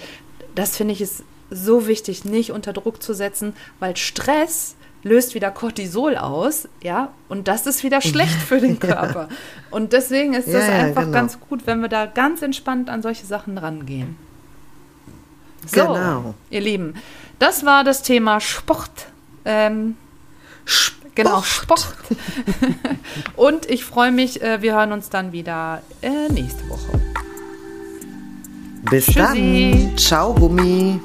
das 0.55 0.77
finde 0.77 0.93
ich 0.93 1.01
ist 1.01 1.23
so 1.49 1.87
wichtig, 1.87 2.25
nicht 2.25 2.51
unter 2.51 2.73
Druck 2.73 3.03
zu 3.03 3.13
setzen, 3.13 3.55
weil 3.79 3.97
Stress 3.97 4.75
löst 5.03 5.35
wieder 5.35 5.51
Cortisol 5.51 6.17
aus, 6.17 6.67
ja, 6.81 7.09
und 7.29 7.47
das 7.47 7.67
ist 7.67 7.83
wieder 7.83 8.01
schlecht 8.01 8.35
für 8.35 8.59
den 8.59 8.79
Körper. 8.81 9.29
Und 9.69 9.93
deswegen 9.93 10.33
ist 10.33 10.47
es 10.47 10.67
ja, 10.67 10.73
einfach 10.73 11.03
genau. 11.03 11.13
ganz 11.13 11.39
gut, 11.39 11.67
wenn 11.67 11.81
wir 11.81 11.89
da 11.89 12.05
ganz 12.05 12.41
entspannt 12.41 12.89
an 12.89 13.01
solche 13.01 13.25
Sachen 13.25 13.57
rangehen. 13.57 14.15
So, 15.65 15.87
genau. 15.87 16.33
ihr 16.49 16.61
Lieben, 16.61 16.95
das 17.39 17.65
war 17.65 17.83
das 17.83 18.01
Thema 18.01 18.39
Sport. 18.39 19.07
Ähm, 19.45 19.95
Sport. 20.65 21.03
Genau, 21.15 21.41
Sport. 21.43 21.93
und 23.35 23.69
ich 23.69 23.85
freue 23.85 24.11
mich, 24.11 24.41
äh, 24.41 24.61
wir 24.61 24.73
hören 24.73 24.91
uns 24.91 25.09
dann 25.09 25.31
wieder 25.31 25.83
äh, 26.01 26.31
nächste 26.31 26.67
Woche. 26.69 26.99
Bis 28.89 29.05
Tschüssi. 29.05 29.89
dann. 29.89 29.97
Ciao, 29.97 30.33
Gummi. 30.33 30.99